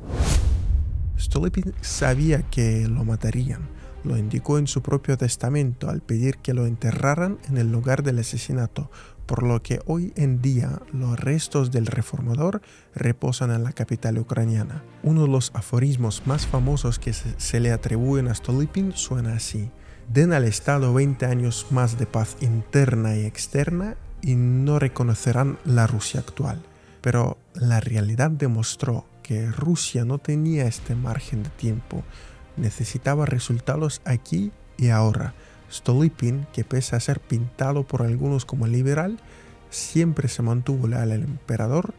Stolypin 1.20 1.74
sabía 1.82 2.44
que 2.44 2.88
lo 2.88 3.04
matarían, 3.04 3.62
lo 4.04 4.18
indicó 4.18 4.58
en 4.58 4.68
su 4.68 4.82
propio 4.82 5.18
testamento 5.18 5.90
al 5.90 6.02
pedir 6.02 6.38
que 6.38 6.54
lo 6.54 6.66
enterraran 6.66 7.40
en 7.50 7.58
el 7.58 7.72
lugar 7.72 8.04
del 8.04 8.20
asesinato, 8.20 8.92
por 9.28 9.44
lo 9.44 9.62
que 9.62 9.82
hoy 9.86 10.14
en 10.16 10.42
día 10.42 10.82
los 10.92 11.20
restos 11.20 11.70
del 11.70 11.86
reformador 11.86 12.62
reposan 12.96 13.52
en 13.52 13.64
la 13.64 13.74
capital 13.74 14.18
ucraniana. 14.18 14.84
Uno 15.04 15.24
de 15.24 15.28
los 15.28 15.52
aforismos 15.54 16.24
más 16.26 16.48
famosos 16.48 16.98
que 16.98 17.14
se, 17.14 17.60
le 17.60 17.72
atribuyen 17.72 18.30
a 18.30 18.34
Stolypin 18.34 18.94
suena 18.94 19.36
así. 19.36 19.70
Den 20.08 20.32
al 20.32 20.46
Estado 20.46 20.94
20 20.94 21.26
años 21.26 21.68
más 21.70 22.00
de 22.00 22.06
paz 22.06 22.38
interna 22.40 23.18
y 23.18 23.26
externa 23.26 23.98
y 24.22 24.36
no 24.36 24.80
reconocerán 24.80 25.60
la 25.66 25.86
Rusia 25.86 26.22
actual. 26.22 26.64
Pero 27.02 27.38
la 27.54 27.82
realidad 27.82 28.32
demostró 28.32 29.06
que 29.22 29.46
Rusia 29.48 30.06
no 30.06 30.20
tenía 30.20 30.66
este 30.66 30.96
margen 30.96 31.44
de 31.44 31.50
tiempo, 31.50 32.04
necesitaba 32.56 33.26
resultados 33.26 34.02
aquí 34.06 34.54
y 34.78 34.90
ahora 34.90 35.34
Stolypin, 35.72 36.48
que 36.54 36.64
pese 36.64 36.96
a 36.96 37.00
ser 37.00 37.20
pintado 37.20 37.84
por 37.84 38.02
algunos 38.02 38.46
como 38.46 38.68
liberal, 38.68 39.20
siempre 39.70 40.28
se 40.28 40.42
mantuvo 40.42 40.88
leal 40.88 41.12
al 41.12 41.24
emperador, 41.24 41.94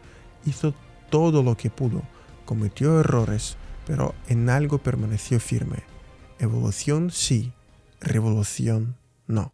hizo 0.44 0.74
todo 1.10 1.42
lo 1.42 1.56
que 1.56 1.70
pudo, 1.70 2.02
cometió 2.44 3.00
errores, 3.00 3.56
pero 3.86 4.14
en 4.28 4.50
algo 4.50 4.78
permaneció 4.78 5.40
firme. 5.40 5.82
Evolución 6.38 7.10
sí, 7.10 7.52
revolución 8.00 8.96
no. 9.26 9.52